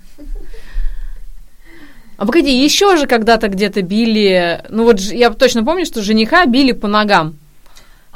[2.16, 6.72] А погоди, еще же когда-то где-то били, ну вот я точно помню, что жениха били
[6.72, 7.36] по ногам.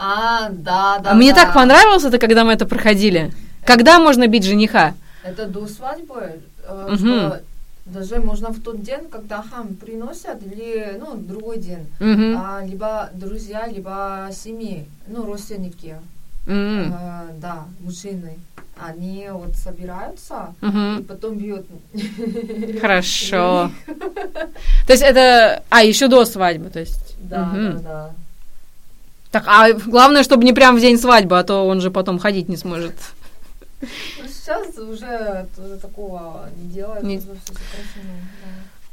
[0.00, 1.11] А, да, да.
[1.11, 3.32] А мне так понравилось это, когда мы это проходили.
[3.64, 4.94] Когда можно бить жениха?
[5.24, 7.40] Это до свадьбы, э, что
[7.84, 13.66] даже можно в тот день, когда хам приносят, или ну, другой день, а, либо друзья,
[13.66, 15.96] либо семьи, ну, родственники,
[16.46, 18.38] а, да, мужчины
[18.80, 21.00] они вот собираются угу.
[21.00, 21.66] и потом бьют.
[22.80, 23.72] Хорошо.
[24.87, 25.64] То есть это...
[25.68, 27.16] А, еще до свадьбы, то есть...
[27.18, 27.56] Да, угу.
[27.56, 28.11] да, да.
[29.31, 32.49] Так, а главное, чтобы не прям в день свадьбы, а то он же потом ходить
[32.49, 32.95] не сможет.
[33.81, 33.88] Ну,
[34.27, 37.03] сейчас уже, уже такого не делают.
[37.05, 37.21] Не...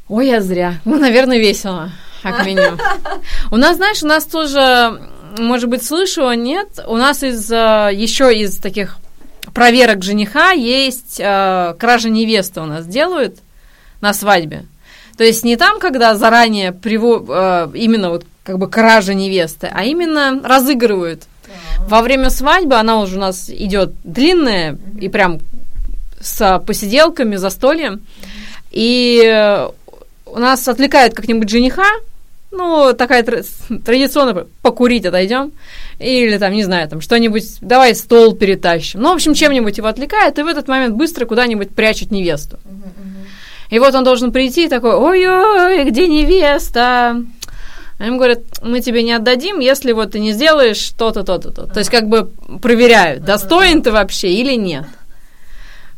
[0.10, 0.76] Ой, я зря.
[0.86, 2.80] Ну, наверное, весело, как минимум.
[3.52, 5.02] У нас, знаешь, у нас тоже,
[5.40, 8.98] может быть, слышала, нет, у нас из еще из таких
[9.56, 13.40] проверок жениха есть э, кража невесты у нас делают
[14.02, 14.66] на свадьбе.
[15.18, 19.84] То есть не там, когда заранее приво, э, именно вот как бы кража невесты, а
[19.84, 21.24] именно разыгрывают.
[21.88, 25.00] Во время свадьбы она уже у нас идет длинная mm-hmm.
[25.00, 25.40] и прям
[26.22, 28.02] с посиделками, застольем.
[28.72, 29.68] И
[30.26, 31.88] у нас отвлекают как-нибудь жениха,
[32.52, 35.52] ну, такая традиционная, покурить отойдем,
[36.00, 39.02] или там, не знаю, там что-нибудь, давай стол перетащим.
[39.02, 42.60] Ну, в общем, чем-нибудь его отвлекает, и в этот момент быстро куда-нибудь прячут невесту.
[43.70, 47.24] И вот он должен прийти и такой, ой-ой, где невеста?
[47.98, 51.66] А им говорят, мы тебе не отдадим, если вот ты не сделаешь то-то, то-то, то.
[51.66, 52.30] То есть как бы
[52.62, 54.86] проверяют, достоин ты вообще или нет.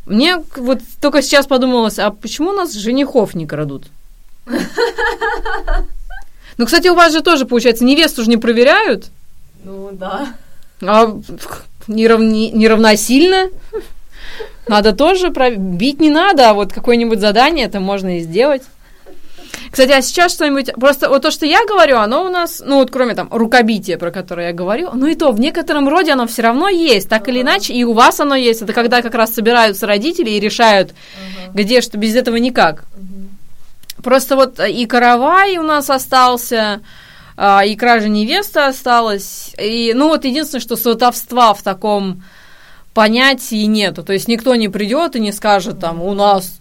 [0.06, 3.86] Мне вот только сейчас подумалось, а почему у нас женихов не крадут?
[6.56, 9.06] Ну, кстати, у вас же тоже, получается, невесту же не проверяют?
[9.62, 10.34] Ну, да.
[10.80, 11.16] А
[11.86, 12.50] неравни...
[12.50, 13.48] неравносильно?
[14.66, 15.56] Надо тоже пров...
[15.56, 18.62] бить не надо, а вот какое-нибудь задание это можно и сделать.
[19.70, 20.72] Кстати, а сейчас что-нибудь...
[20.74, 24.10] Просто вот то, что я говорю, оно у нас, ну вот кроме там рукобития, про
[24.10, 27.30] которое я говорю, ну и то, в некотором роде оно все равно есть, так uh-huh.
[27.30, 28.62] или иначе, и у вас оно есть.
[28.62, 31.52] Это когда как раз собираются родители и решают, uh-huh.
[31.54, 32.84] где что, без этого никак.
[34.02, 36.80] Просто вот и каравай у нас остался,
[37.36, 39.52] а, и кража невесты осталась.
[39.60, 42.22] И, ну вот единственное, что сватовства в таком
[42.94, 44.02] понятии нету.
[44.02, 46.57] То есть никто не придет и не скажет там у нас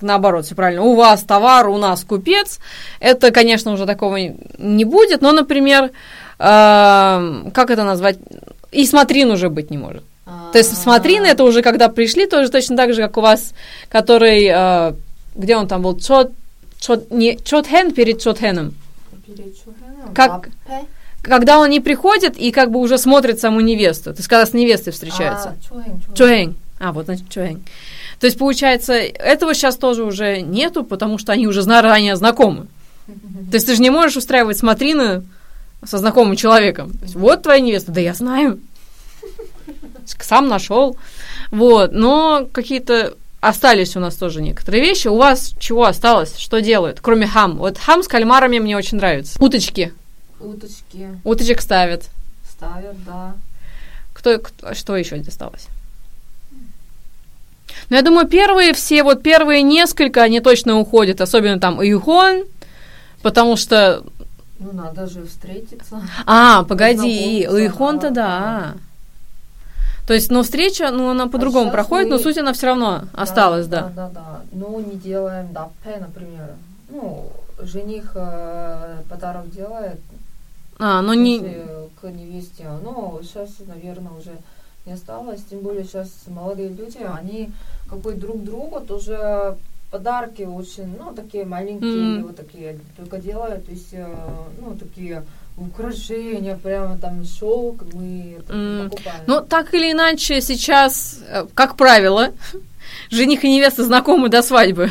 [0.00, 2.58] наоборот, все правильно, у вас товар, у нас купец.
[3.00, 5.90] Это, конечно, уже такого не будет, но, например, э,
[6.38, 8.18] как это назвать?
[8.72, 10.04] И смотрин уже быть не может.
[10.52, 13.52] То есть смотрины это уже когда пришли, тоже точно так же, как у вас,
[13.88, 14.94] который, э,
[15.34, 16.32] где он там был, чот,
[16.78, 18.74] чот, не, чотхен перед чотхеном.
[19.26, 20.14] Перед чотхеном?
[20.14, 20.48] Как,
[21.22, 24.12] когда он не приходит и как бы уже смотрит саму невесту.
[24.12, 25.56] То есть когда с невестой встречается.
[25.70, 26.56] А, чуэнь.
[26.80, 27.62] А, вот, значит, чуэнь.
[28.18, 32.66] То есть, получается, этого сейчас тоже уже нету, потому что они уже заранее знакомы.
[33.06, 35.22] То есть ты же не можешь устраивать смотрины
[35.84, 36.92] со знакомым человеком.
[36.92, 38.60] То есть, вот твоя невеста, да я знаю.
[40.20, 40.96] Сам нашел.
[41.50, 45.08] Вот, но какие-то остались у нас тоже некоторые вещи.
[45.08, 46.36] У вас чего осталось?
[46.38, 47.00] Что делают?
[47.00, 47.58] Кроме хам.
[47.58, 49.42] Вот хам с кальмарами мне очень нравится.
[49.42, 49.92] Уточки.
[50.38, 51.08] Уточки.
[51.24, 52.04] Уточек ставят.
[52.48, 53.34] Ставят, да.
[54.14, 55.66] Кто, кто что еще осталось?
[57.88, 62.44] Ну, я думаю, первые все, вот первые несколько, они точно уходят, особенно там Ихон,
[63.22, 64.02] потому что...
[64.58, 66.02] Ну, надо же встретиться.
[66.26, 68.74] А, погоди, Ихон-то да.
[70.06, 72.16] То есть, но встреча, ну, она по-другому а проходит, мы...
[72.16, 73.82] но суть она все равно да, осталась, да.
[73.94, 74.40] Да, да, да.
[74.50, 76.50] Ну, не делаем даппе, например.
[76.88, 77.30] Ну,
[77.62, 80.00] жених э, подарок делает.
[80.80, 81.38] А, но не...
[82.00, 82.66] К невесте.
[82.82, 84.32] Ну, сейчас, наверное, уже
[84.86, 85.40] не осталось.
[85.48, 87.50] Тем более сейчас молодые люди, они
[87.88, 89.56] как бы друг другу тоже
[89.90, 92.22] подарки очень, ну, такие маленькие, mm.
[92.22, 94.06] вот такие только делают, то есть, э,
[94.60, 95.24] ну, такие
[95.56, 98.90] украшения, прямо там шелк мы mm.
[98.90, 99.20] покупаем.
[99.26, 102.32] Ну, так или иначе, сейчас, э, как правило,
[103.10, 104.90] жених и невеста знакомы до свадьбы.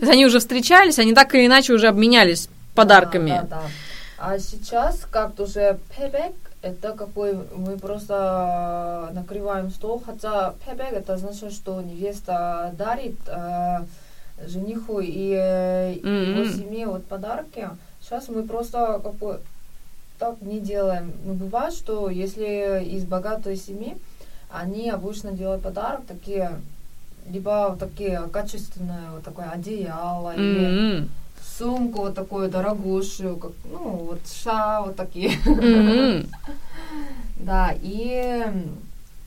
[0.00, 3.30] Они уже встречались, они так или иначе уже обменялись подарками.
[3.30, 3.62] Да, да, да.
[4.18, 6.34] А сейчас как-то уже пебек,
[6.64, 13.80] это какой мы просто накрываем стол, хотя пебек это значит, что невеста дарит э,
[14.46, 16.30] жениху и mm-hmm.
[16.30, 17.68] его семье вот подарки.
[18.00, 19.40] Сейчас мы просто как бы
[20.18, 21.12] так не делаем.
[21.24, 23.96] Но бывает, что если из богатой семьи,
[24.50, 26.52] они обычно делают подарок такие,
[27.28, 30.38] либо вот такие качественные, вот такое одеяло, mm-hmm.
[30.38, 31.08] или
[31.58, 35.38] сумку вот такую дорогущую, как, ну, вот ша, вот такие.
[35.44, 36.28] Mm-hmm.
[37.36, 38.42] Да, и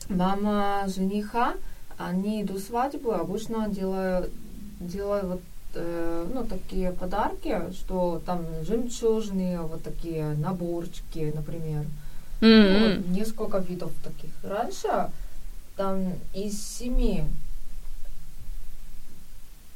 [0.08, 1.54] мама жениха,
[1.98, 4.32] они до свадьбы обычно делают,
[4.80, 5.40] делают вот
[5.74, 11.84] э, ну, такие подарки, что там жемчужные, вот такие наборчики, например.
[12.40, 12.78] Mm-hmm.
[12.78, 14.30] Ну, вот, несколько видов таких.
[14.42, 15.10] Раньше
[15.76, 17.24] там из семи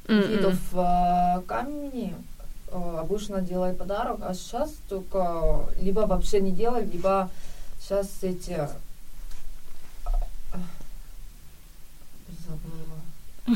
[0.05, 0.27] mm-hmm.
[0.27, 2.13] видов э, камней
[2.73, 7.29] обычно делай подарок, а сейчас только либо вообще не делай, либо
[7.79, 8.67] сейчас эти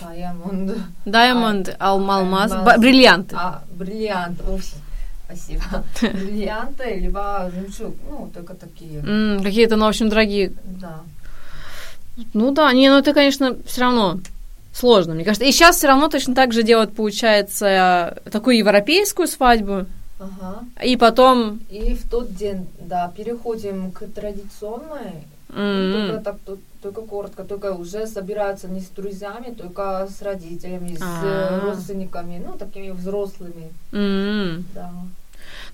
[0.00, 0.82] Diamond.
[1.04, 3.36] Diamond, алмаз, бриллианты.
[3.38, 4.40] А, бриллиант,
[5.24, 5.62] спасибо.
[6.00, 9.00] Бриллианты, либо жемчуг, ну, только такие.
[9.00, 10.52] Mm, какие-то, ну, в общем, дорогие.
[10.64, 11.00] Да.
[12.32, 14.20] Ну да, не, ну это, конечно, все равно
[14.76, 15.46] сложно, мне кажется.
[15.46, 19.86] И сейчас все равно точно так же делают, получается, такую европейскую свадьбу.
[20.18, 20.64] Ага.
[20.82, 21.60] И потом...
[21.68, 25.24] И в тот день, да, переходим к традиционной.
[25.48, 26.06] Mm-hmm.
[26.06, 26.36] Только так,
[26.82, 31.60] только коротко, только уже собираются не с друзьями, только с родителями, А-а-а.
[31.60, 33.70] с родственниками, ну, такими взрослыми.
[33.92, 34.64] Mm-hmm.
[34.74, 34.90] Да.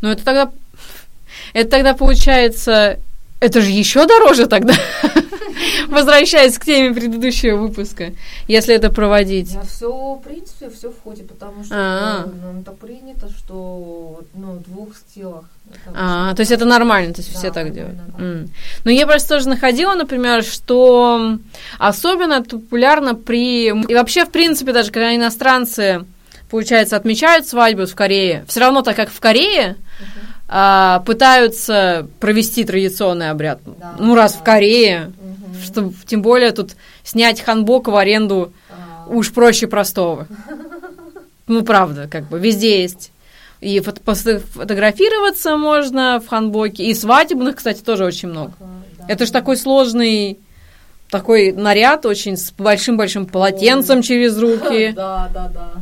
[0.01, 0.53] Ну, это тогда...
[1.55, 2.99] Это тогда получается
[3.43, 4.75] это же еще дороже тогда.
[5.89, 8.13] Возвращаясь к теме предыдущего выпуска,
[8.47, 9.53] если это проводить.
[9.53, 12.27] Да, все, в принципе, все входит, потому что А-а.
[12.27, 15.45] ну, так принято, что ну, в двух стилах.
[15.95, 17.97] А, то есть это нормально, то есть да, все так делают.
[17.97, 18.25] Да.
[18.25, 18.49] Mm.
[18.85, 21.39] Но я просто тоже находила, например, что
[21.79, 23.67] особенно это популярно при...
[23.67, 26.05] И вообще, в принципе, даже когда иностранцы,
[26.49, 32.65] получается, отмечают свадьбу в Корее, все равно так как в Корее, uh-huh а, пытаются провести
[32.65, 33.61] традиционный обряд.
[33.65, 34.39] Да, ну, раз да.
[34.39, 35.63] в Корее, угу.
[35.63, 36.73] чтобы тем более тут
[37.05, 39.07] снять ханбок в аренду а.
[39.09, 40.27] уж проще простого.
[41.47, 43.11] Ну, правда, как бы везде есть.
[43.61, 46.85] И фотографироваться можно в ханбоке.
[46.85, 48.53] И свадебных, кстати, тоже очень много.
[48.59, 50.39] Да, Это же такой сложный
[51.13, 54.03] такой наряд очень с большим-большим полотенцем Ой.
[54.03, 54.93] через руки.
[54.97, 55.73] Да, да, да.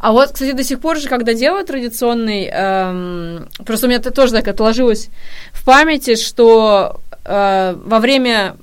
[0.00, 4.10] А вот, кстати, до сих пор же, когда делают традиционный, эм, просто у меня это
[4.10, 5.08] тоже так отложилось
[5.52, 8.56] в памяти, что э, во время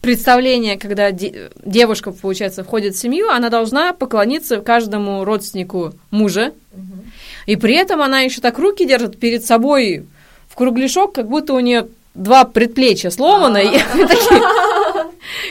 [0.00, 7.04] представления, когда де- девушка, получается, входит в семью, она должна поклониться каждому родственнику мужа, угу.
[7.46, 10.06] и при этом она еще так руки держит перед собой
[10.48, 13.70] в кругляшок, как будто у нее два предплечья сломаны,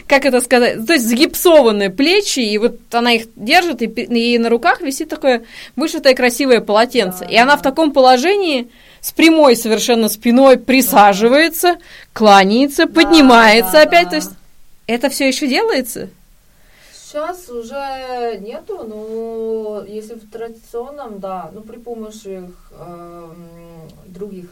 [0.07, 4.49] как это сказать, то есть загипсованные плечи, и вот она их держит, и, и на
[4.49, 5.43] руках висит такое
[5.75, 7.25] вышитое красивое полотенце.
[7.29, 8.69] И она в таком положении
[9.01, 11.77] с прямой совершенно спиной присаживается,
[12.13, 14.09] кланяется, поднимается опять.
[14.09, 14.31] То есть
[14.87, 16.09] это все еще делается?
[16.91, 23.29] Сейчас уже нету, но если в традиционном, да, ну при помощи э,
[24.05, 24.45] других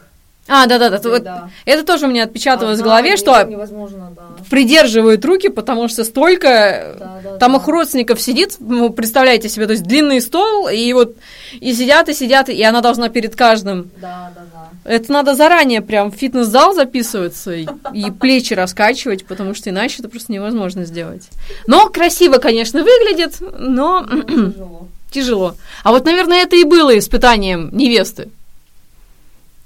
[0.48, 0.98] а, да, да, да.
[1.02, 1.26] Вот
[1.66, 4.22] Это тоже у меня отпечаталось а, в голове, да, что невозможно, да.
[4.48, 7.58] придерживают руки, потому что столько да, да, там да.
[7.58, 11.16] их родственников сидит, ну, представляете себе, то есть длинный стол, и вот
[11.60, 13.90] и сидят, и сидят, и она должна перед каждым.
[14.00, 14.68] Да, да, да.
[14.90, 20.08] Это надо заранее прям в фитнес-зал записываться и, и плечи раскачивать, потому что иначе это
[20.08, 21.28] просто невозможно сделать.
[21.66, 24.88] Но красиво, конечно, выглядит, но тяжело.
[25.10, 25.54] тяжело.
[25.84, 28.30] А вот, наверное, это и было испытанием невесты.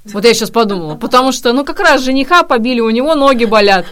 [0.04, 0.96] Вот я сейчас подумала.
[0.96, 3.86] Потому что, ну, как раз жениха побили, у него ноги болят.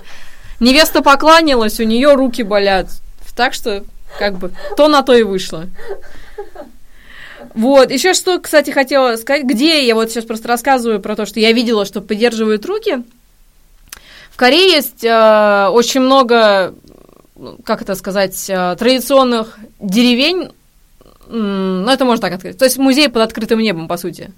[0.58, 2.88] Невеста покланялась, у нее руки болят.
[3.36, 3.84] Так что,
[4.18, 5.66] как бы, то на то и вышло.
[7.54, 11.40] Вот, еще что, кстати, хотела сказать, где я вот сейчас просто рассказываю про то, что
[11.40, 13.02] я видела, что поддерживают руки.
[14.30, 16.74] В Корее есть э, очень много,
[17.64, 20.50] как это сказать, э, традиционных деревень,
[21.26, 22.58] ну, это можно так открыть.
[22.58, 24.32] То есть музей под открытым небом, по сути.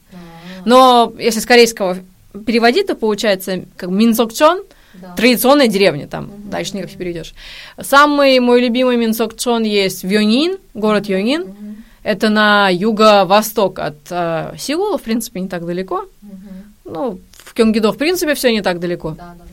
[0.64, 1.98] Но если с корейского
[2.46, 4.62] переводить, то получается как Минсокчон,
[4.94, 5.14] да.
[5.14, 6.50] традиционная деревня там, угу.
[6.50, 7.34] дальше никак не перейдешь.
[7.80, 11.42] Самый мой любимый Минсокчон есть в Йонин, город Йонин.
[11.42, 11.54] Угу.
[12.02, 16.06] Это на юго-восток от э, Сеула, в принципе, не так далеко.
[16.22, 16.92] Угу.
[16.92, 19.10] Ну, в Кёнгидо, в принципе, все не так далеко.
[19.10, 19.52] Да, да, да.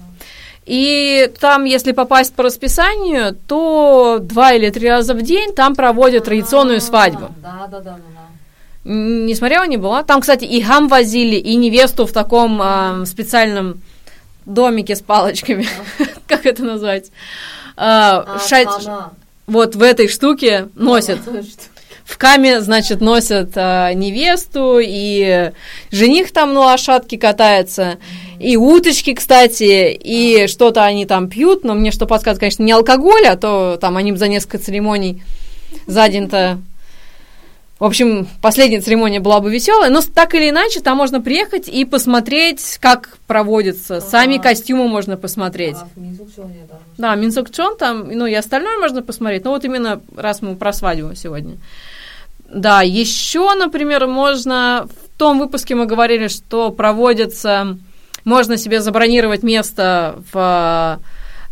[0.66, 6.26] И там, если попасть по расписанию, то два или три раза в день там проводят
[6.26, 7.30] традиционную свадьбу.
[7.42, 8.19] Да, да, да, да.
[8.86, 10.04] Не смотрела, не была.
[10.04, 13.82] Там, кстати, и хам возили, и невесту в таком э, специальном
[14.46, 15.68] домике с палочками.
[16.28, 17.12] как это назвать?
[17.76, 18.38] А,
[19.48, 21.20] вот в этой штуке носят.
[22.06, 25.52] В каме, значит, носят э, невесту, и
[25.92, 28.00] жених там на лошадке катается,
[28.40, 33.28] и уточки, кстати, и что-то они там пьют, но мне что подсказывает, конечно, не алкоголь,
[33.28, 35.22] а то там они за несколько церемоний
[35.86, 36.60] за день-то
[37.80, 41.86] В общем, последняя церемония была бы веселая, но так или иначе, там можно приехать и
[41.86, 43.98] посмотреть, как проводится.
[43.98, 44.06] Ага.
[44.06, 45.78] Сами костюмы можно посмотреть.
[45.78, 45.88] А,
[46.98, 47.16] да.
[47.16, 49.46] Минсукчон там, ну и остальное можно посмотреть.
[49.46, 51.56] Но вот именно раз мы про свадьбу сегодня.
[52.54, 54.90] Да, еще, например, можно...
[55.06, 57.78] В том выпуске мы говорили, что проводятся...
[58.26, 61.00] Можно себе забронировать место в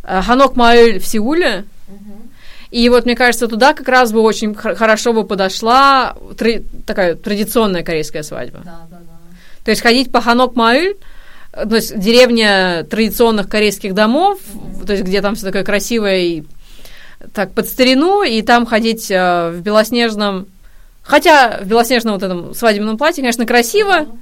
[0.04, 1.64] э, Ханок Маэль в Сеуле.
[1.88, 2.27] Угу
[2.70, 7.84] и вот, мне кажется, туда как раз бы очень хорошо бы подошла тр- такая традиционная
[7.84, 8.60] корейская свадьба.
[8.64, 9.14] Да, да, да.
[9.64, 10.96] То есть ходить по Ханок Маэль,
[11.52, 14.86] то есть деревня традиционных корейских домов, mm-hmm.
[14.86, 16.44] то есть где там все такое красивое и
[17.34, 20.48] так под старину, и там ходить э, в белоснежном,
[21.02, 24.18] хотя в белоснежном вот этом свадебном платье, конечно, красиво, uh-huh.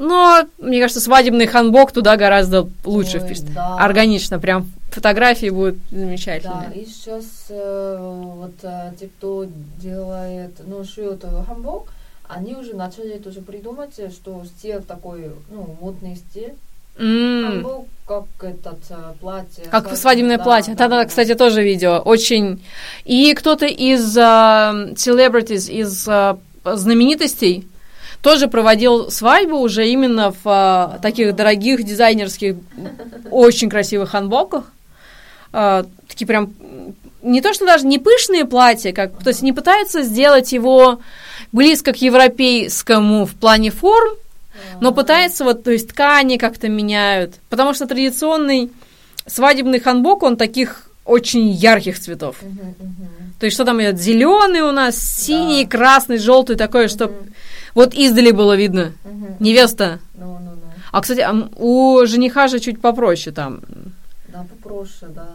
[0.00, 3.76] Но мне кажется, свадебный ханбок туда гораздо лучше Ой, впишет, да.
[3.76, 6.70] органично, прям фотографии будут замечательные.
[6.70, 9.44] Да, и сейчас э, вот э, те, кто
[9.78, 11.92] делает, ну, шьет хамбок,
[12.26, 16.54] они уже начали тоже придумать, что стиль такой, ну, модный стиль.
[16.96, 17.86] Mm.
[18.06, 19.64] Как этот э, платье.
[19.70, 20.74] Как как, свадебное да, платье.
[20.76, 21.98] Да, да, да, кстати, тоже видео.
[21.98, 22.64] Очень.
[23.04, 27.66] И кто-то из uh, celebrities, из uh, знаменитостей,
[28.22, 32.56] тоже проводил свадьбу уже именно в uh, таких дорогих дизайнерских,
[33.30, 34.64] очень красивых ханбоках
[35.52, 36.52] э, такие прям
[37.22, 41.00] не то что даже не пышные платья, как, то есть не пытаются сделать его
[41.52, 44.14] близко к европейскому в плане форм,
[44.80, 48.70] но пытаются вот, то есть ткани как-то меняют, потому что традиционный
[49.26, 52.36] свадебный ханбок, он таких очень ярких цветов.
[53.38, 53.98] То есть что там идет?
[53.98, 55.70] Зеленый у нас, синий, да.
[55.70, 57.12] красный, желтый, такое, что
[57.74, 58.92] вот издали было видно.
[59.38, 60.00] Невеста.
[60.18, 60.70] No, no, no.
[60.92, 61.24] А, кстати,
[61.56, 63.60] у жениха же чуть попроще там.
[64.28, 65.28] Да, попроще, да.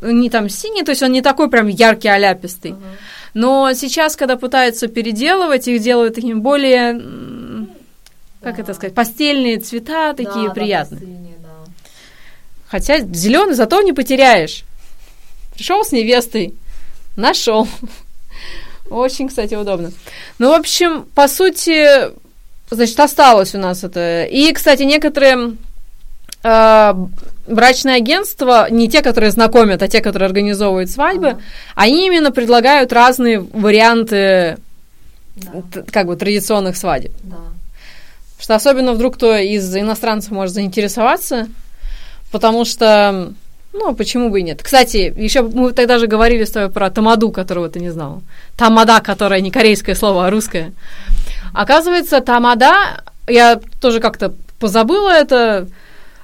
[0.00, 2.72] Не там синий, то есть он не такой прям яркий, аляпистый.
[2.72, 2.96] Uh-huh.
[3.34, 6.94] Но сейчас, когда пытаются переделывать, их делают такими более,
[8.40, 8.62] как да.
[8.62, 11.00] это сказать, постельные цвета, такие да, приятные.
[11.00, 11.48] Да, постельные, да.
[12.68, 14.64] Хотя зеленый зато не потеряешь.
[15.54, 16.54] Пришел с невестой,
[17.16, 17.66] нашел.
[18.90, 19.92] Очень, кстати, удобно.
[20.38, 22.10] Ну, в общем, по сути,
[22.70, 24.24] значит, осталось у нас это.
[24.24, 25.56] И, кстати, некоторые
[26.42, 26.94] э,
[27.46, 31.40] брачные агентства, не те, которые знакомят, а те, которые организовывают свадьбы, ага.
[31.74, 34.58] они именно предлагают разные варианты
[35.36, 35.82] да.
[35.90, 37.12] как бы традиционных свадеб.
[37.22, 37.36] Да.
[38.38, 41.48] Что особенно вдруг кто из иностранцев может заинтересоваться,
[42.30, 43.32] потому что,
[43.72, 44.62] ну, почему бы и нет.
[44.62, 48.22] Кстати, еще мы тогда же говорили с тобой про тамаду, которого ты не знала.
[48.56, 50.72] Тамада, которая не корейское слово, а русское.
[51.52, 55.68] Оказывается, тамада, я тоже как-то позабыла это,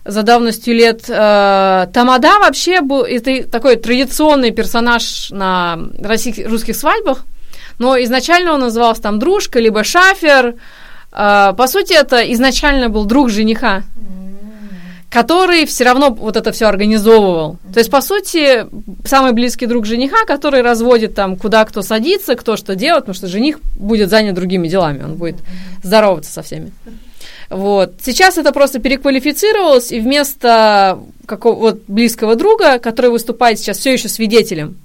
[0.05, 1.05] за давностью лет.
[1.09, 7.25] Э, Тамада вообще был это такой традиционный персонаж на российских, русских свадьбах,
[7.79, 10.57] но изначально он назывался там дружка, либо шафер.
[11.13, 13.83] Э, по сути, это изначально был друг жениха,
[15.15, 17.59] который все равно вот это все организовывал.
[17.73, 18.67] То есть, по сути,
[19.07, 23.29] самый близкий друг жениха, который разводит там, куда кто садится, кто что делает, потому что
[23.29, 25.37] жених будет занят другими делами, он будет
[25.85, 26.73] здороваться со всеми.
[27.49, 27.93] Вот.
[28.03, 34.09] Сейчас это просто переквалифицировалось, и вместо какого вот близкого друга, который выступает сейчас все еще
[34.09, 34.77] свидетелем,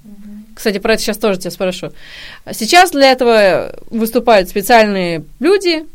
[0.54, 1.90] кстати, про это сейчас тоже тебя спрошу.
[2.52, 5.86] Сейчас для этого выступают специальные люди,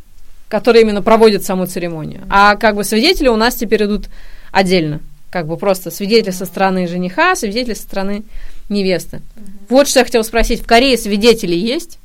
[0.56, 2.22] которые именно проводят саму церемонию.
[2.30, 4.06] А как бы свидетели у нас теперь идут
[4.54, 5.02] отдельно.
[5.30, 8.24] Как бы просто свидетели со стороны жениха, свидетели со стороны
[8.70, 9.22] невесты.
[9.68, 10.62] Вот что я хотела спросить.
[10.62, 12.00] В Корее свидетели есть?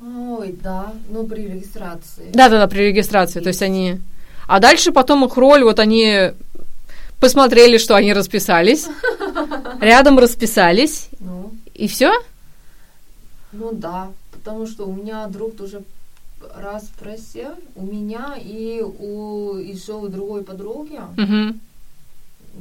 [0.00, 2.30] Ой, да, ну при регистрации.
[2.32, 3.40] Да, да, да, при регистрации.
[3.40, 3.44] Есть.
[3.44, 4.00] То есть они.
[4.48, 6.30] А дальше потом их роль, вот они
[7.20, 8.86] посмотрели, что они расписались,
[9.82, 11.52] рядом расписались, ну.
[11.74, 12.10] и все?
[13.52, 15.82] Ну да, потому что у меня друг тоже
[16.60, 21.00] раз просил, у меня и у еще у другой подруги.
[21.16, 21.58] Угу.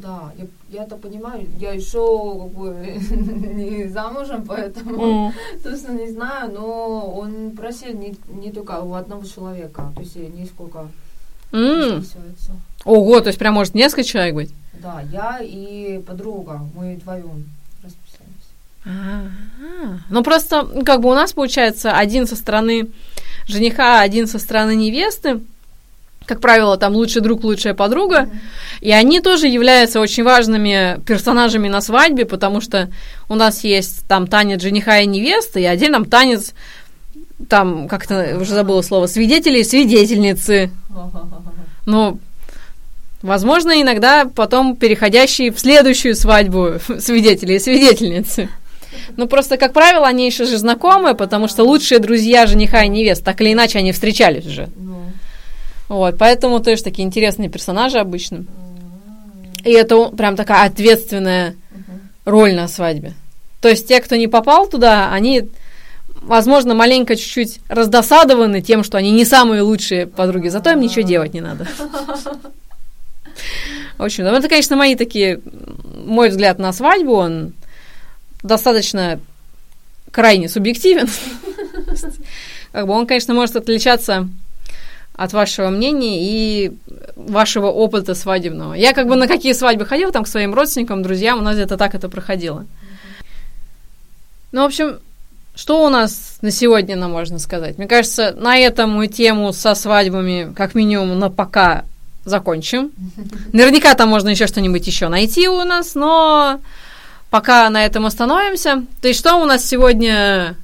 [0.01, 1.47] Да, я, я это понимаю.
[1.57, 2.75] Я еще как бы
[3.53, 5.33] не замужем, поэтому mm.
[5.63, 10.87] точно не знаю, но он просил не, не только у одного человека, то есть несколько
[11.51, 12.03] mm.
[12.83, 14.53] Ого, то есть прям может несколько человек быть?
[14.73, 17.45] Да, я и подруга, мы вдвоем
[17.81, 18.25] расписались.
[18.85, 19.99] А-а-а.
[20.09, 22.89] Ну просто как бы у нас получается один со стороны
[23.47, 25.41] жениха, один со стороны невесты
[26.25, 28.37] как правило, там лучший друг, лучшая подруга, mm-hmm.
[28.81, 32.89] и они тоже являются очень важными персонажами на свадьбе, потому что
[33.29, 36.53] у нас есть там танец жениха и невесты, и отдельно там танец,
[37.47, 40.71] там, как-то, уже забыла слово, свидетели и свидетельницы.
[41.85, 42.19] Ну,
[43.21, 48.49] возможно, иногда потом переходящие в следующую свадьбу свидетели и свидетельницы.
[49.17, 53.23] Ну, просто, как правило, они еще же знакомые, потому что лучшие друзья жениха и невест,
[53.23, 54.69] так или иначе, они встречались уже.
[54.75, 55.03] Ну,
[55.89, 58.45] Вот, поэтому тоже такие интересные персонажи обычно.
[59.63, 61.55] И это прям такая ответственная
[62.25, 63.13] роль на свадьбе.
[63.61, 65.49] То есть те, кто не попал туда, они,
[66.21, 71.33] возможно, маленько чуть-чуть раздосадованы тем, что они не самые лучшие подруги, зато им ничего делать
[71.33, 71.67] не надо.
[73.97, 75.39] В общем, это, конечно, мои такие,
[76.05, 77.53] мой взгляд на свадьбу, он
[78.45, 79.19] достаточно
[80.11, 81.09] крайне субъективен.
[82.71, 84.29] Как бы он, конечно, может отличаться
[85.13, 86.71] от вашего мнения и
[87.15, 88.73] вашего опыта свадебного.
[88.73, 91.77] Я как бы на какие свадьбы ходила, там, к своим родственникам, друзьям, у нас где-то
[91.77, 92.65] так это проходило.
[94.51, 94.99] Ну, в общем,
[95.55, 97.77] что у нас на сегодня нам можно сказать?
[97.77, 101.85] Мне кажется, на этом мы тему со свадьбами, как минимум, на пока
[102.25, 102.91] закончим.
[103.53, 106.59] Наверняка там можно еще что-нибудь еще найти у нас, но
[107.35, 108.85] пока на этом остановимся.
[109.01, 110.55] То есть, что у нас сегодня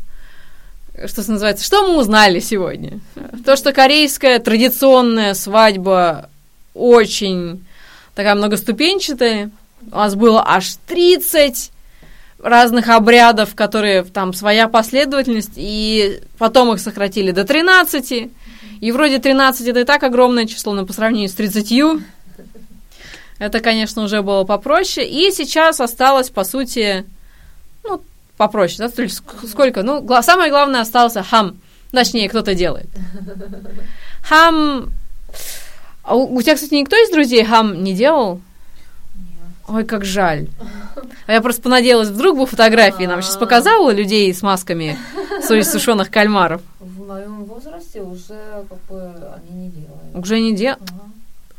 [1.06, 3.02] что называется, что мы узнали сегодня?
[3.46, 6.30] То, что корейская традиционная свадьба
[6.74, 7.66] очень
[8.16, 9.52] такая многоступенчатая.
[9.92, 11.72] У нас было аж 30
[12.42, 18.32] разных обрядов, которые там своя последовательность, и потом их сократили до 13.
[18.80, 22.02] И вроде 13 это и так огромное число, но по сравнению с 30
[23.42, 25.08] это, конечно, уже было попроще.
[25.08, 27.06] И сейчас осталось, по сути,
[27.84, 28.00] ну,
[28.38, 29.82] попроще, да, то есть сколько?
[29.82, 31.58] Ну, гла- самое главное остался хам,
[31.92, 32.88] точнее, кто-то делает.
[34.24, 34.92] Хам...
[36.04, 38.42] А у, у тебя, кстати, никто из друзей хам не делал?
[39.68, 40.48] Ой, как жаль.
[41.26, 44.98] А я просто понадеялась, вдруг бы фотографии нам сейчас показала людей с масками
[45.42, 46.62] сушеных кальмаров.
[46.80, 50.16] в моем возрасте уже как бы они не делают.
[50.16, 50.78] Уже не делал.
[50.82, 51.11] Ага.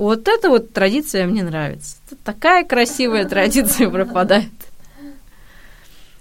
[0.03, 1.97] Вот эта вот традиция мне нравится.
[2.25, 4.51] Такая красивая традиция пропадает.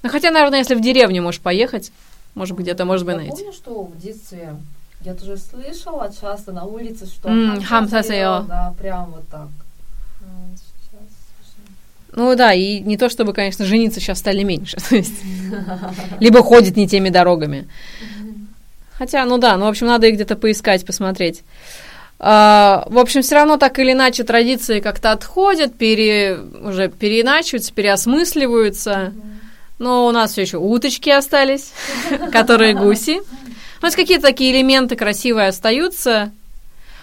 [0.04, 1.92] Ну, хотя, наверное, если в деревню можешь поехать,
[2.36, 3.38] может быть, где-то, может быть, Я найти.
[3.38, 4.56] помню, что в детстве
[5.02, 7.30] я тоже слышала часто на улице, что
[7.90, 8.44] сасео.
[8.48, 9.48] Да, прям вот так.
[10.22, 10.96] А.
[12.14, 14.78] Ну да, и не то чтобы, конечно, жениться сейчас стали меньше.
[14.90, 15.24] То есть,
[16.20, 17.68] либо ходят не теми дорогами.
[18.94, 21.42] Хотя, ну да, ну, в общем, надо их где-то поискать, посмотреть.
[22.24, 29.12] А, в общем, все равно так или иначе традиции как-то отходят, пере, уже переиначиваются, переосмысливаются.
[29.80, 31.74] Но у нас все еще уточки остались,
[32.32, 33.22] которые гуси.
[33.80, 36.32] То есть какие-то такие элементы красивые остаются.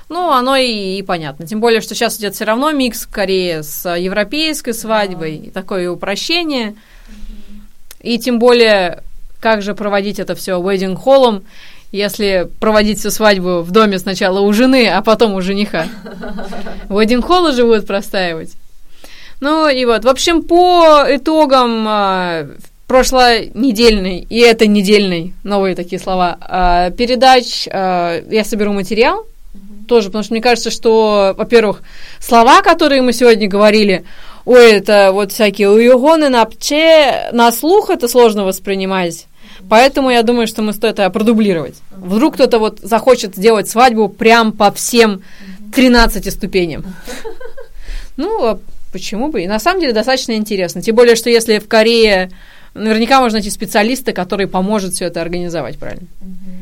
[0.09, 1.45] Ну, оно и, и понятно.
[1.49, 5.91] Тем более, что сейчас идет все равно микс в Корее с европейской свадьбой, и такое
[5.91, 6.77] упрощение.
[8.01, 9.03] И тем более,
[9.41, 11.45] как же проводить это все wedding холлом,
[11.93, 15.87] если проводить всю свадьбу в доме сначала у жены, а потом у жениха.
[16.89, 18.53] Wedding холл уже будут простаивать.
[19.41, 22.47] Ну и вот, в общем, по итогам а,
[22.89, 29.27] прошлонедельной и это недельной, новые такие слова, а, передач а, я соберу материал
[29.87, 31.83] тоже, потому что мне кажется, что, во-первых,
[32.21, 34.05] слова, которые мы сегодня говорили,
[34.45, 39.27] ой, это вот всякие уюгоны на пче, на слух это сложно воспринимать.
[39.69, 41.77] Поэтому я думаю, что мы стоит это продублировать.
[41.91, 45.23] Вдруг кто-то вот захочет сделать свадьбу прям по всем
[45.75, 46.85] 13 ступеням.
[48.17, 48.59] Ну, а
[48.93, 49.43] почему бы?
[49.43, 50.83] И на самом деле достаточно интересно.
[50.83, 52.31] Тем более, что если в Корее
[52.75, 56.07] наверняка можно найти специалиста, который поможет все это организовать, правильно?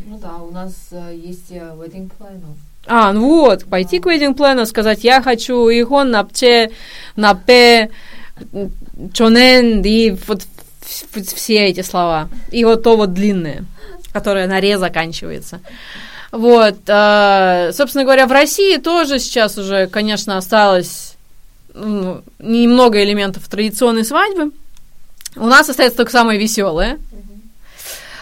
[0.07, 2.55] Ну да, у нас э, есть э, wedding planner.
[2.87, 6.71] А, ну вот, пойти к wedding planner, сказать, я хочу ихон, напче,
[7.17, 7.91] напе,
[9.13, 10.43] чонен, и вот
[10.87, 12.28] все эти слова.
[12.51, 13.64] И вот то вот длинное,
[14.12, 15.61] которое на ре заканчивается.
[16.32, 21.16] Вот, э, собственно говоря, в России тоже сейчас уже, конечно, осталось
[21.74, 24.53] ну, немного элементов традиционной свадьбы.
[25.37, 26.99] У нас остается только самое веселое.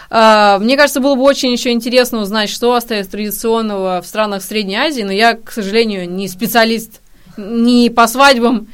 [0.09, 4.75] А, Мне кажется, было бы очень еще интересно узнать, что остается традиционного в странах Средней
[4.75, 7.01] Азии, но я, к сожалению, не специалист
[7.37, 8.67] ни по свадьбам,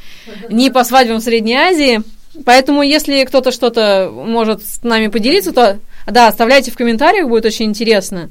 [0.50, 2.02] ни по свадьбам Средней Азии.
[2.46, 7.66] Поэтому, если кто-то что-то может с нами поделиться, то да, оставляйте в комментариях, будет очень
[7.66, 8.30] интересно.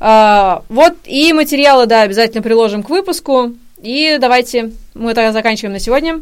[0.00, 3.52] А, Вот и материалы, да, обязательно приложим к выпуску.
[3.82, 6.20] И давайте мы тогда заканчиваем на сегодня.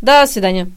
[0.00, 0.70] До свидания.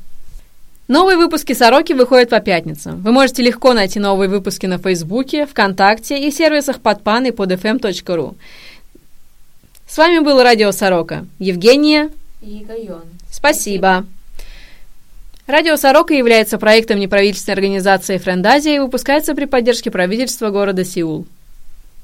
[0.87, 3.01] Новые выпуски «Сороки» выходят по пятницам.
[3.01, 8.35] Вы можете легко найти новые выпуски на Фейсбуке, ВКонтакте и сервисах подпан и podfm.ru.
[9.87, 11.25] С вами было Радио Сорока.
[11.39, 12.11] Евгения,
[12.41, 13.01] И Гайон.
[13.31, 14.05] спасибо.
[15.47, 21.27] Радио Сорока является проектом неправительственной организации Френдазия и выпускается при поддержке правительства города Сеул.